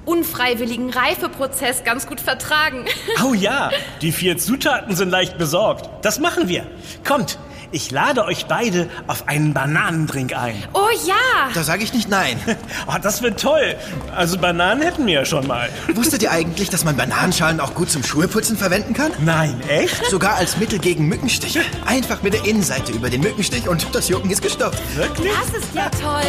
unfreiwilligen 0.05 0.91
Reifeprozess 0.91 1.85
ganz 1.85 2.07
gut 2.07 2.21
vertragen. 2.21 2.87
Oh 3.29 3.35
ja, 3.35 3.71
die 4.01 4.13
vier 4.13 4.39
Zutaten 4.39 4.97
sind 4.97 5.11
leicht 5.11 5.37
besorgt. 5.37 5.89
Das 6.03 6.19
machen 6.19 6.49
wir. 6.49 6.67
Kommt, 7.07 7.39
ich 7.71 7.91
lade 7.91 8.25
euch 8.25 8.47
beide 8.47 8.89
auf 9.07 9.29
einen 9.29 9.53
Bananendrink 9.53 10.37
ein. 10.37 10.63
Oh 10.73 10.89
ja! 11.07 11.51
Da 11.55 11.63
sage 11.63 11.83
ich 11.85 11.93
nicht 11.93 12.09
nein. 12.09 12.39
Oh, 12.87 12.95
das 13.03 13.23
wird 13.23 13.41
toll. 13.41 13.77
Also 14.15 14.39
Bananen 14.39 14.83
hätten 14.83 15.07
wir 15.07 15.15
ja 15.15 15.25
schon 15.25 15.47
mal. 15.47 15.69
Wusstet 15.95 16.23
ihr 16.23 16.31
eigentlich, 16.31 16.71
dass 16.71 16.85
man 16.85 16.97
Bananenschalen 16.97 17.61
auch 17.61 17.75
gut 17.75 17.91
zum 17.91 18.03
Schuheputzen 18.03 18.57
verwenden 18.57 18.95
kann? 18.95 19.13
Nein, 19.21 19.61
echt? 19.69 20.07
Sogar 20.07 20.37
als 20.37 20.57
Mittel 20.57 20.79
gegen 20.79 21.07
Mückenstiche. 21.07 21.61
Einfach 21.85 22.23
mit 22.23 22.35
der 22.35 22.45
Innenseite 22.47 22.93
über 22.93 23.11
den 23.11 23.21
Mückenstich 23.21 23.69
und 23.69 23.87
das 23.95 24.09
Jucken 24.09 24.31
ist 24.31 24.41
gestoppt. 24.43 24.79
Wirklich? 24.97 25.33
Das 25.33 25.63
ist 25.63 25.75
ja 25.75 25.91
toll. 25.91 26.23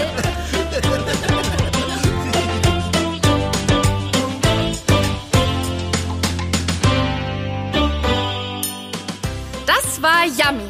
Das 9.66 10.02
war 10.02 10.26
Yummy, 10.26 10.70